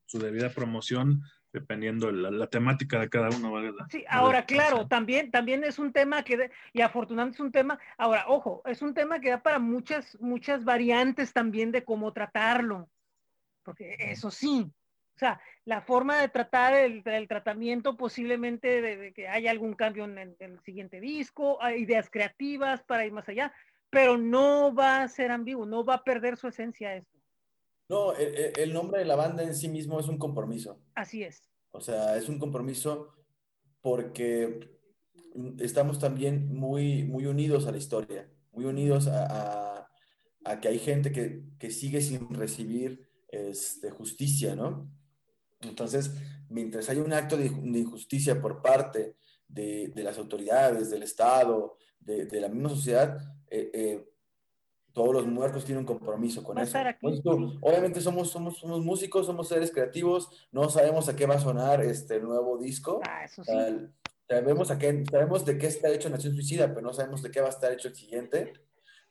[0.06, 3.52] su debida promoción, dependiendo la, la temática de cada uno.
[3.52, 3.86] ¿verdad?
[3.90, 8.24] Sí, ahora, claro, también, también es un tema que, y afortunadamente es un tema, ahora,
[8.28, 12.88] ojo, es un tema que da para muchas, muchas variantes también de cómo tratarlo
[13.68, 14.64] porque eso sí,
[15.14, 20.16] o sea, la forma de tratar el, tratamiento posiblemente de, que haya algún cambio en
[20.38, 23.52] el, siguiente disco, hay ideas creativas para ir más allá,
[23.90, 27.18] pero no va a ser ambiguo, no va a perder su esencia esto.
[27.90, 30.80] No, el, el, nombre de la banda en sí mismo es un compromiso.
[30.94, 31.42] Así es.
[31.72, 33.12] O sea, es un compromiso
[33.82, 34.78] porque
[35.58, 39.90] estamos también muy, muy unidos a la historia, muy unidos a, a,
[40.46, 44.90] a que hay gente que, que sigue sin recibir este, justicia, ¿no?
[45.60, 46.12] Entonces,
[46.48, 49.16] mientras hay un acto de, injusticia por parte
[49.48, 53.18] de, las autoridades, del Estado, de, la misma sociedad,
[53.50, 54.08] eh, eh,
[54.92, 56.76] todos los muertos tienen un compromiso con eso.
[57.60, 61.82] obviamente somos, somos, somos músicos, somos seres creativos, no sabemos a qué va a sonar
[61.82, 63.00] este nuevo disco.
[63.08, 63.52] Ah, eso sí.
[64.28, 67.40] sabemos, a qué, sabemos de qué está hecho Nación Suicida, pero no sabemos de qué
[67.40, 68.54] va a estar hecho el siguiente,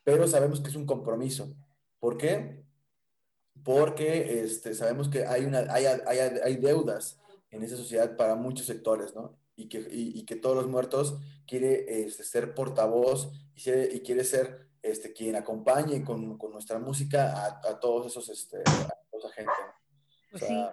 [0.03, 1.55] pero sabemos que es un compromiso.
[1.99, 2.66] ¿Por qué?
[3.64, 7.20] Porque este, sabemos que hay, una, hay, hay, hay, deudas
[7.51, 9.38] en esa sociedad para muchos sectores, ¿no?
[9.55, 14.68] Y que, y, que todos los muertos quiere este, ser portavoz y, y, quiere ser
[14.84, 19.51] este, quien acompañe con, con nuestra música a, a, todos esos, este, a esa gente.
[20.30, 20.66] Pues sí.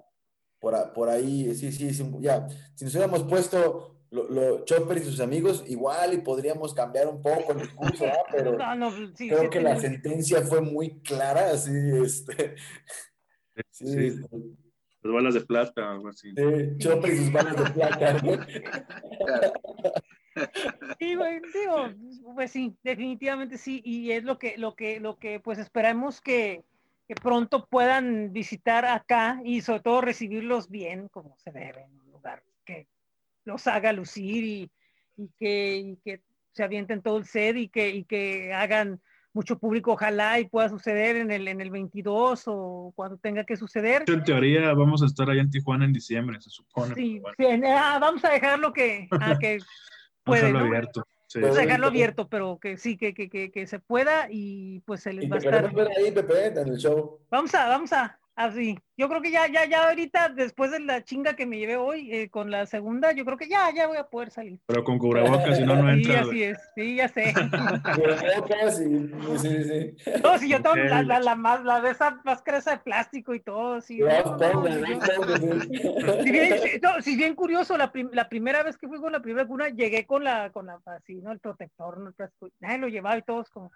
[0.59, 2.47] por, por, ahí, sí, sí, sí, ya.
[2.75, 7.53] Si nos hubiéramos puesto lo, Chopper y sus amigos, igual y podríamos cambiar un poco
[7.53, 8.57] el discurso, pero
[9.17, 12.55] creo que la sentencia fue muy clara, así, este.
[13.71, 14.21] Sí,
[15.03, 16.33] Las balas de plata, algo así.
[16.79, 18.21] Chopper y sus balas de plata.
[20.99, 21.15] Sí,
[21.55, 21.91] digo,
[22.35, 26.65] pues sí, definitivamente sí, y es lo que, lo que, lo que, pues esperamos que,
[27.07, 32.11] que pronto puedan visitar acá y sobre todo recibirlos bien, como se debe, en un
[32.11, 32.89] lugar que
[33.45, 34.71] los haga lucir y,
[35.17, 36.21] y, que, y, que,
[36.53, 39.01] se avienten todo el set y que, y que hagan
[39.33, 43.57] mucho público, ojalá y pueda suceder en el, en el 22 o cuando tenga que
[43.57, 44.05] suceder.
[44.07, 46.95] En teoría vamos a estar allá en Tijuana en diciembre, se supone.
[46.95, 49.59] Sí, sí ah, vamos a dejarlo que, ah, que
[50.25, 50.61] puede, ¿no?
[50.61, 51.05] abierto.
[51.27, 51.41] Sí.
[51.41, 55.03] Vamos a dejarlo abierto, pero que sí, que, que, que, que se pueda y pues
[55.03, 55.75] se les Y va a estar.
[55.75, 57.19] ver ahí, Pepe, en el show.
[57.29, 58.79] Vamos a, vamos a, así.
[58.97, 62.13] Yo creo que ya, ya, ya ahorita, después de la chinga que me llevé hoy
[62.15, 64.61] eh, con la segunda, yo creo que ya, ya voy a poder salir.
[64.67, 66.21] Pero con cubrebocas, si no, no Sí, entra.
[66.21, 67.35] así es, sí, ya sé.
[67.95, 69.09] Cubrebocas y-
[69.39, 70.21] sí, sí, sí.
[70.23, 73.35] No, si yo tengo la, la, la más, la de esa máscara esa de plástico
[73.35, 73.99] y todo, sí.
[73.99, 74.65] No,
[75.39, 75.81] sí.
[76.23, 79.13] Si bien, si- no, si bien curioso, la, prim- la primera vez que fui con
[79.13, 81.33] la primera cuna, llegué con la, con la, así, ¿no?
[81.33, 82.09] El protector, ¿no?
[82.09, 82.49] El plástico.
[82.61, 83.71] Nadie lo llevaba y todos como,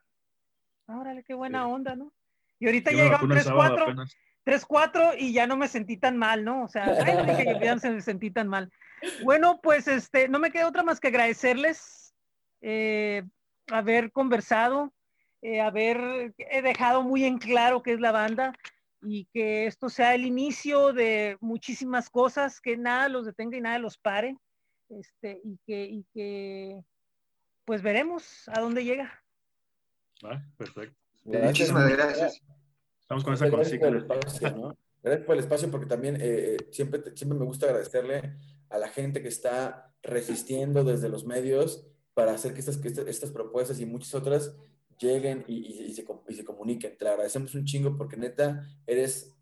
[0.86, 1.70] órale, qué buena Sí.
[1.72, 2.12] onda, ¿no?
[2.60, 4.16] Y ahorita ya me llegaron vacuné el 3, sábado 4, apenas.
[4.48, 6.64] 3, 4 y ya no me sentí tan mal, ¿no?
[6.64, 8.72] O sea, ay, no dije que ya no se me sentí tan mal.
[9.22, 12.14] Bueno, pues este, no me queda otra más que agradecerles
[12.62, 13.24] eh,
[13.70, 14.90] haber conversado,
[15.42, 18.54] eh, haber he dejado muy en claro qué es la banda
[19.02, 23.78] y que esto sea el inicio de muchísimas cosas, que nada los detenga y nada
[23.78, 24.34] los pare,
[24.88, 26.80] este, y que, y que
[27.66, 29.12] pues veremos a dónde llega.
[30.22, 30.96] Ah, perfecto.
[31.26, 31.50] Gracias.
[31.50, 32.42] Muchísimas gracias.
[33.08, 33.98] Estamos con esa Gracias consigna.
[33.98, 34.76] espacio, ¿no?
[35.02, 38.34] Gracias por el espacio porque también eh, siempre, te- siempre me gusta agradecerle
[38.68, 43.06] a la gente que está resistiendo desde los medios para hacer que estas, que estas,
[43.06, 44.54] estas propuestas y muchas otras
[44.98, 46.98] lleguen y, y- y se, y se comuniquen.
[46.98, 49.34] Te agradecemos un chingo porque neta, eres,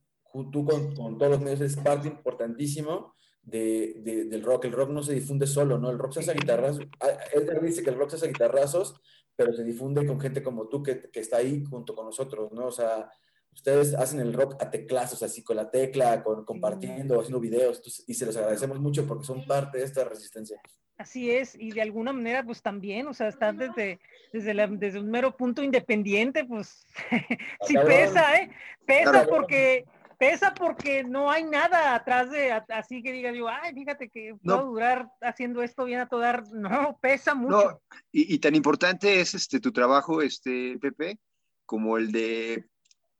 [0.53, 4.67] tú con, con todos los medios, eres parte importantísimo de, de- del rock.
[4.67, 5.91] El rock no se difunde solo, ¿no?
[5.91, 6.85] El rock se hace a guitarrazos.
[7.33, 9.01] Edgar dice que el rock se hace a guitarrazos,
[9.35, 12.67] pero se difunde con gente como tú que, que está ahí junto con nosotros, ¿no?
[12.67, 13.11] O sea,
[13.57, 18.05] ustedes hacen el rock a teclazos, así con la tecla, con, compartiendo, haciendo videos, entonces,
[18.07, 20.61] y se los agradecemos mucho porque son parte de esta resistencia.
[20.99, 23.99] Así es, y de alguna manera, pues también, o sea, estar desde,
[24.33, 26.87] desde, la- desde un mero punto independiente, pues
[27.67, 27.93] sí cabrón.
[27.93, 28.51] pesa, ¿eh?
[28.87, 29.85] Pesa porque,
[30.19, 34.59] pesa porque no hay nada atrás de, así que diga yo, ay, fíjate que puedo
[34.59, 34.67] No.
[34.67, 36.45] durar haciendo esto bien a todo dar.
[36.55, 37.57] No, pesa mucho.
[37.73, 37.81] No,
[38.13, 41.19] y, y tan importante es este tu trabajo, este Pepe,
[41.67, 42.65] como el de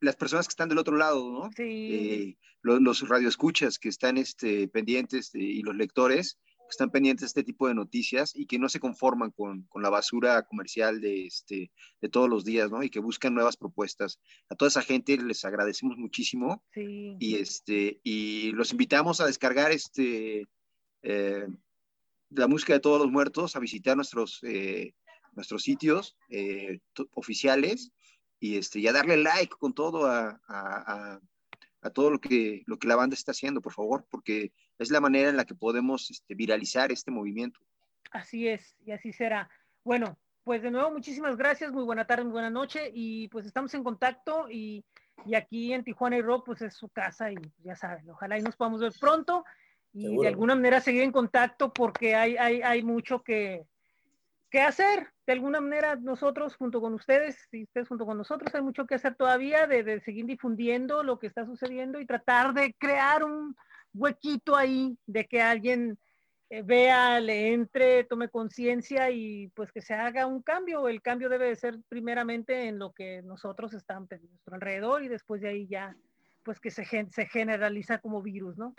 [0.01, 1.51] las personas que están del otro lado, ¿no?
[1.57, 1.63] Sí,
[1.95, 7.21] Eh, los, los radioescuchas que están este, pendientes de- y los lectores que están pendientes
[7.23, 11.01] de este tipo de noticias y que no se conforman con, con la basura comercial
[11.01, 11.71] de, este,
[12.01, 12.83] de todos los días, ¿no?
[12.83, 14.19] Y que buscan nuevas propuestas.
[14.51, 17.17] A toda esa gente les agradecemos muchísimo sí.
[17.21, 20.49] y, este, y los invitamos a descargar este,
[21.03, 21.47] eh,
[22.31, 24.93] la música de todos los muertos, a visitar nuestros, eh,
[25.37, 26.81] nuestros sitios eh,
[27.13, 27.93] oficiales
[28.41, 31.21] y, este, y a darle like con todo a, a- a-
[31.83, 35.01] a todo lo que, lo que la banda está haciendo, por favor, porque es la
[35.01, 37.61] manera en la que podemos este, viralizar este movimiento.
[38.11, 39.49] Así es, y así será.
[39.85, 43.73] Bueno, pues de nuevo, muchísimas gracias, muy buena tarde, muy buena noche, y pues estamos
[43.75, 44.85] en contacto, y,
[45.27, 48.43] y aquí en Tijuana y Rock, pues es su casa, y ya saben, ojalá y
[48.43, 49.45] nos podamos ver pronto,
[49.93, 50.23] y Seguro.
[50.23, 53.65] de alguna manera seguir en contacto, porque hay, hay, hay mucho que,
[54.57, 58.63] que hacer, de alguna manera nosotros junto con ustedes, y ustedes junto con nosotros, hay
[58.63, 62.75] mucho que hacer todavía, de, de seguir difundiendo lo que está sucediendo y tratar de
[62.79, 63.55] crear un
[63.93, 65.99] huequito ahí, de que alguien
[66.49, 70.89] eh, vea, le entre, tome conciencia y pues que se haga un cambio.
[70.89, 75.09] El cambio debe de ser primeramente en lo que nosotros estamos a nuestro alrededor y
[75.09, 75.95] después de ahí ya
[76.45, 78.73] pues que se, gen- se generaliza como virus, ¿no?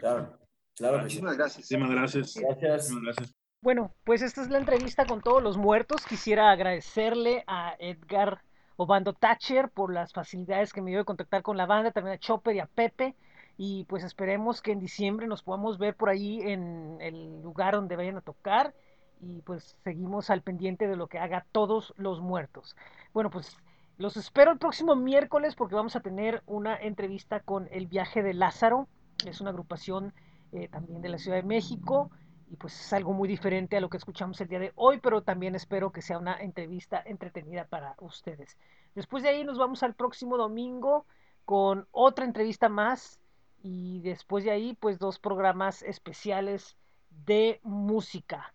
[0.00, 0.40] Claro,
[0.74, 0.98] claro.
[1.02, 1.58] Muchísimas gracias.
[1.70, 2.34] Muchísimas gracias.
[2.34, 2.90] Gracias.
[2.90, 3.41] Muchísimas gracias.
[3.62, 6.04] Bueno, pues esta es la entrevista con todos los muertos.
[6.04, 8.42] Quisiera agradecerle a Edgar
[8.74, 12.18] Obando Thatcher por las facilidades que me dio de contactar con la banda, también a
[12.18, 13.14] Chopper y a Pepe.
[13.56, 17.94] Y pues esperemos que en diciembre nos podamos ver por ahí en el lugar donde
[17.94, 18.74] vayan a tocar.
[19.20, 22.74] Y pues seguimos al pendiente de lo que haga todos los muertos.
[23.14, 23.56] Bueno, pues
[23.96, 28.34] los espero el próximo miércoles porque vamos a tener una entrevista con El Viaje de
[28.34, 28.88] Lázaro.
[29.24, 30.14] Es una agrupación
[30.50, 32.10] eh, también de la Ciudad de México
[32.52, 35.22] y pues es algo muy diferente a lo que escuchamos el día de hoy, pero
[35.22, 38.58] también espero que sea una entrevista entretenida para ustedes.
[38.94, 41.06] Después de ahí nos vamos al próximo domingo
[41.46, 43.18] con otra entrevista más
[43.62, 46.76] y después de ahí pues dos programas especiales
[47.24, 48.52] de música.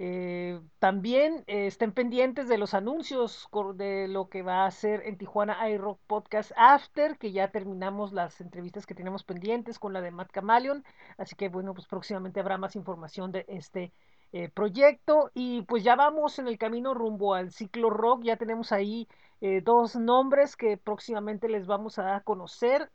[0.00, 5.18] Eh, también eh, estén pendientes de los anuncios de lo que va a hacer en
[5.18, 10.12] Tijuana iRock Podcast After, que ya terminamos las entrevistas que tenemos pendientes con la de
[10.12, 10.84] Matt Camaleon.
[11.16, 13.92] Así que bueno, pues próximamente habrá más información de este
[14.32, 15.30] eh, proyecto.
[15.34, 18.22] Y pues ya vamos en el camino rumbo al ciclo rock.
[18.24, 19.08] Ya tenemos ahí
[19.40, 22.90] eh, dos nombres que próximamente les vamos a conocer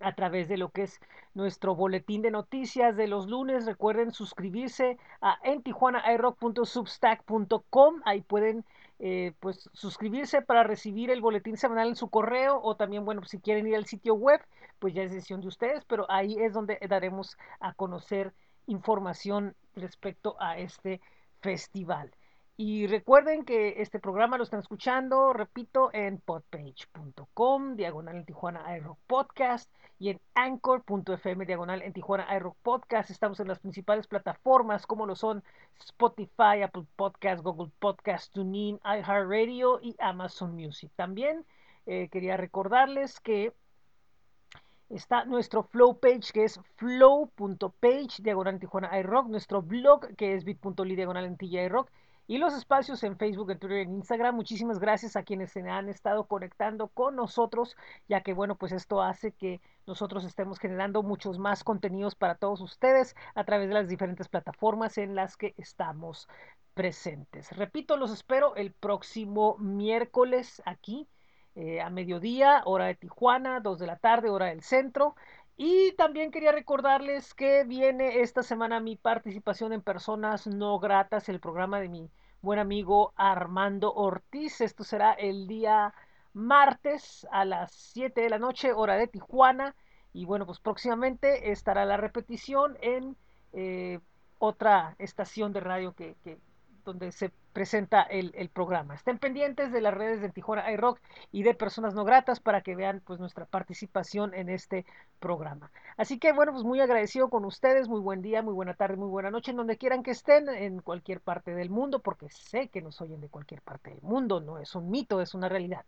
[0.00, 1.00] a través de lo que es
[1.34, 3.66] nuestro boletín de noticias de los lunes.
[3.66, 8.02] Recuerden suscribirse a en tijuanairock.substack.com.
[8.04, 8.64] Ahí pueden
[8.98, 13.40] eh, pues suscribirse para recibir el boletín semanal en su correo o también, bueno, si
[13.40, 14.40] quieren ir al sitio web,
[14.78, 18.34] pues ya es decisión de ustedes, pero ahí es donde daremos a conocer
[18.66, 21.00] información respecto a este
[21.40, 22.12] festival.
[22.62, 28.98] Y recuerden que este programa lo están escuchando, repito, en podpage.com, diagonal en Tijuana iRock
[29.06, 33.08] Podcast y en anchor.fm, diagonal en Tijuana iRock Podcast.
[33.08, 35.42] Estamos en las principales plataformas como lo son
[35.82, 40.90] Spotify, Apple Podcast, Google Podcast, TuneIn, iHeartRadio y Amazon Music.
[40.96, 41.46] También
[41.86, 43.54] eh, quería recordarles que
[44.90, 50.44] está nuestro flow page que es flow.page diagonal en Tijuana iRock, nuestro blog que es
[50.44, 51.90] bit.ly diagonal en iRock
[52.30, 54.36] y los espacios en Facebook, en Twitter en Instagram.
[54.36, 57.76] Muchísimas gracias a quienes se han estado conectando con nosotros,
[58.08, 62.60] ya que bueno, pues esto hace que nosotros estemos generando muchos más contenidos para todos
[62.60, 66.28] ustedes a través de las diferentes plataformas en las que estamos
[66.72, 67.50] presentes.
[67.50, 71.08] Repito, los espero el próximo miércoles aquí
[71.56, 75.16] eh, a mediodía, hora de Tijuana, 2 de la tarde, hora del centro.
[75.56, 81.40] Y también quería recordarles que viene esta semana mi participación en Personas No Gratas, el
[81.40, 82.08] programa de mi
[82.42, 84.60] buen amigo Armando Ortiz.
[84.60, 85.94] Esto será el día
[86.32, 89.74] martes a las 7 de la noche, hora de Tijuana.
[90.12, 93.16] Y bueno, pues próximamente estará la repetición en
[93.52, 94.00] eh,
[94.38, 96.38] otra estación de radio que, que,
[96.84, 98.94] donde se presenta el, el, programa.
[98.94, 101.00] Estén pendientes de las redes de Tijuana iRock
[101.32, 104.86] y de Personas No Gratas para que vean pues nuestra participación en este
[105.18, 105.70] programa.
[105.96, 109.08] Así que bueno, pues muy agradecido con ustedes, muy buen día, muy buena tarde, muy
[109.08, 112.82] buena noche, en donde quieran que estén, en cualquier parte del mundo, porque sé que
[112.82, 115.84] nos oyen de cualquier parte del mundo, no es un mito, es una realidad.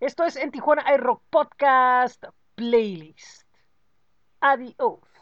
[0.00, 2.24] Esto es en Tijuana iRock Podcast
[2.54, 3.46] Playlist.
[4.40, 5.13] Adiós.